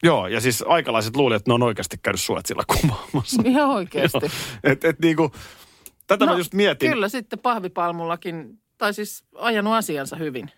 Joo, 0.03 0.27
ja 0.27 0.41
siis 0.41 0.63
aikalaiset 0.67 1.15
luulivat, 1.15 1.41
että 1.41 1.49
ne 1.49 1.53
on 1.53 1.63
oikeasti 1.63 1.97
käynyt 2.03 2.21
Suetsilla 2.21 2.63
kuvaamassa. 2.67 3.41
Ihan 3.45 3.69
oikeasti. 3.69 4.17
Joo. 4.21 4.29
Et, 4.63 4.83
et 4.83 4.99
niinku, 4.99 5.31
tätä 6.07 6.25
no, 6.25 6.31
mä 6.31 6.37
just 6.37 6.53
mietin. 6.53 6.91
Kyllä 6.91 7.09
sitten 7.09 7.39
pahvipalmullakin, 7.39 8.59
tai 8.77 8.93
siis 8.93 9.23
ajanut 9.35 9.73
asiansa 9.73 10.15
hyvin. 10.15 10.51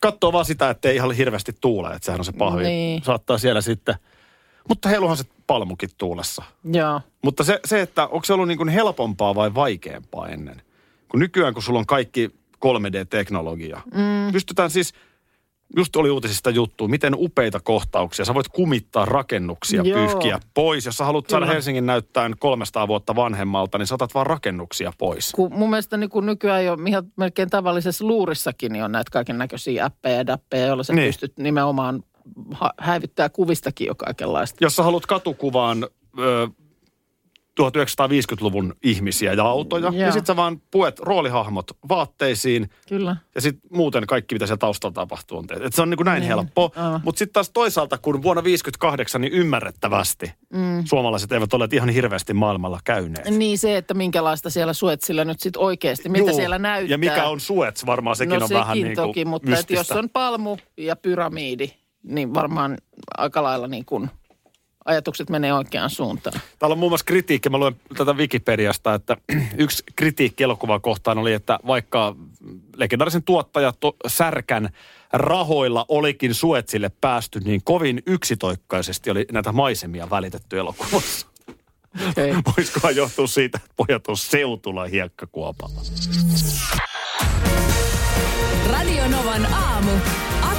Katsoo 0.00 0.32
vaan 0.32 0.44
sitä, 0.44 0.70
että 0.70 0.88
ei 0.88 0.96
ihan 0.96 1.12
hirveästi 1.12 1.52
tuule, 1.60 1.88
että 1.88 2.06
sehän 2.06 2.20
on 2.20 2.24
se 2.24 2.32
pahvi. 2.32 2.62
Niin. 2.62 3.02
Saattaa 3.02 3.38
siellä 3.38 3.60
sitten. 3.60 3.94
Mutta 4.68 4.88
heiluhan 4.88 5.16
se 5.16 5.24
palmukin 5.46 5.90
tuulessa. 5.98 6.42
Joo. 6.72 7.00
Mutta 7.24 7.44
se, 7.44 7.60
se 7.64 7.80
että 7.80 8.06
onko 8.06 8.24
se 8.24 8.32
ollut 8.32 8.48
niin 8.48 8.58
kuin 8.58 8.68
helpompaa 8.68 9.34
vai 9.34 9.54
vaikeampaa 9.54 10.28
ennen? 10.28 10.62
Kun 11.08 11.20
nykyään, 11.20 11.54
kun 11.54 11.62
sulla 11.62 11.78
on 11.78 11.86
kaikki 11.86 12.30
3D-teknologia. 12.66 13.80
Mm. 13.94 14.32
Pystytään 14.32 14.70
siis, 14.70 14.94
just 15.76 15.96
oli 15.96 16.10
uutisista 16.10 16.50
juttu, 16.50 16.88
miten 16.88 17.14
upeita 17.16 17.60
kohtauksia. 17.60 18.24
Sä 18.24 18.34
voit 18.34 18.48
kumittaa 18.48 19.04
rakennuksia, 19.04 19.82
Joo. 19.82 19.98
pyyhkiä 19.98 20.40
pois. 20.54 20.86
Jos 20.86 20.96
sä 20.96 21.04
haluat 21.04 21.28
saada 21.28 21.44
Kyllä. 21.44 21.54
Helsingin 21.54 21.86
näyttäen 21.86 22.34
300 22.38 22.88
vuotta 22.88 23.16
vanhemmalta, 23.16 23.78
niin 23.78 23.86
saatat 23.86 24.14
vaan 24.14 24.26
rakennuksia 24.26 24.92
pois. 24.98 25.32
Kun 25.32 25.54
mun 25.54 25.70
mielestä 25.70 25.96
niin 25.96 26.10
kun 26.10 26.26
nykyään 26.26 26.64
jo 26.64 26.76
ihan 26.88 27.04
melkein 27.16 27.50
tavallisessa 27.50 28.04
luurissakin 28.06 28.72
niin 28.72 28.84
on 28.84 28.92
näitä 28.92 29.10
kaiken 29.12 29.38
näköisiä 29.38 29.84
appeja 29.84 30.16
ja 30.16 30.26
dappeja, 30.26 30.66
joilla 30.66 30.82
sä 30.82 30.92
Niin. 30.92 31.08
pystyt 31.08 31.38
nimenomaan 31.38 32.02
häivyttää 32.78 33.28
kuvistakin 33.28 33.86
jo 33.86 33.94
kaikenlaista. 33.94 34.64
Jos 34.64 34.76
sä 34.76 34.82
haluat 34.82 35.06
katukuvaan 35.06 35.88
ö, 36.18 36.48
1950-luvun 37.60 38.74
ihmisiä 38.82 39.32
ja 39.32 39.44
autoja, 39.44 39.82
Joo. 39.82 39.90
niin 39.90 40.12
sit 40.12 40.26
sä 40.26 40.36
vaan 40.36 40.60
puet 40.70 40.98
roolihahmot 40.98 41.70
vaatteisiin 41.88 42.70
Kyllä. 42.88 43.16
ja 43.34 43.40
sitten 43.40 43.70
muuten 43.72 44.06
kaikki, 44.06 44.34
mitä 44.34 44.46
siellä 44.46 44.58
taustalla 44.58 44.94
tapahtuu, 44.94 45.38
on 45.38 45.46
tehty. 45.46 45.64
Et 45.64 45.72
se 45.72 45.82
on 45.82 45.90
niin 45.90 45.96
kuin 45.96 46.04
näin 46.04 46.20
Niin. 46.20 46.28
helppo. 46.28 46.72
Mutta 47.04 47.18
sitten 47.18 47.32
taas 47.32 47.50
toisaalta, 47.50 47.98
kun 47.98 48.22
vuonna 48.22 48.44
58 48.44 49.20
niin 49.20 49.32
ymmärrettävästi 49.32 50.32
mm. 50.52 50.84
suomalaiset 50.84 51.32
eivät 51.32 51.54
ole 51.54 51.68
ihan 51.72 51.88
hirveästi 51.88 52.34
maailmalla 52.34 52.80
käyneet. 52.84 53.30
Niin 53.30 53.58
se, 53.58 53.76
että 53.76 53.94
minkälaista 53.94 54.50
siellä 54.50 54.72
Suetsilla 54.72 55.24
nyt 55.24 55.40
sitten 55.40 55.62
oikeasti, 55.62 56.08
miltä 56.08 56.30
Juu. 56.30 56.36
siellä 56.36 56.58
näyttää. 56.58 56.94
Ja 56.94 56.98
mikä 56.98 57.28
on 57.28 57.40
Suets, 57.40 57.86
varmaan 57.86 58.16
sekin 58.16 58.30
no 58.30 58.36
on 58.36 58.48
sekin 58.48 58.60
vähän 58.60 58.74
niin 58.74 58.86
kuin 58.86 58.96
toki, 58.96 59.24
mutta 59.24 59.58
et 59.58 59.70
jos 59.70 59.90
on 59.90 60.10
palmu 60.10 60.56
ja 60.76 60.96
pyramiidi, 60.96 61.83
niin 62.04 62.34
varmaan 62.34 62.78
aika 63.16 63.42
lailla 63.42 63.68
niin 63.68 63.84
kuin 63.84 64.10
ajatukset 64.84 65.30
menee 65.30 65.54
oikeaan 65.54 65.90
suuntaan. 65.90 66.40
Täällä 66.58 66.72
on 66.72 66.78
muun 66.78 66.90
muassa 66.90 67.04
kritiikki, 67.04 67.48
mä 67.48 67.58
luen 67.58 67.76
tätä 67.96 68.12
Wikipediasta, 68.12 68.94
että 68.94 69.16
yksi 69.58 69.84
kritiikki 69.96 70.44
elokuvaa 70.44 70.80
kohtaan 70.80 71.18
oli, 71.18 71.32
että 71.32 71.58
vaikka 71.66 72.16
legendaarisen 72.76 73.22
tuottaja 73.22 73.72
to, 73.80 73.96
Särkän 74.06 74.68
rahoilla 75.12 75.84
olikin 75.88 76.34
Suetsille 76.34 76.90
päästy, 77.00 77.40
niin 77.40 77.60
kovin 77.64 78.02
yksitoikkaisesti 78.06 79.10
oli 79.10 79.26
näitä 79.32 79.52
maisemia 79.52 80.10
välitetty 80.10 80.58
elokuvassa. 80.58 81.26
Okay. 82.10 82.34
Voisikohan 82.56 82.96
johtua 82.96 83.26
siitä, 83.26 83.60
että 83.64 83.74
pojat 83.76 84.08
on 84.08 84.16
seutula 84.16 84.84
hiekkakuopalla. 84.84 85.80
Radio 88.70 89.08
Novan 89.08 89.46
aamu. 89.46 89.90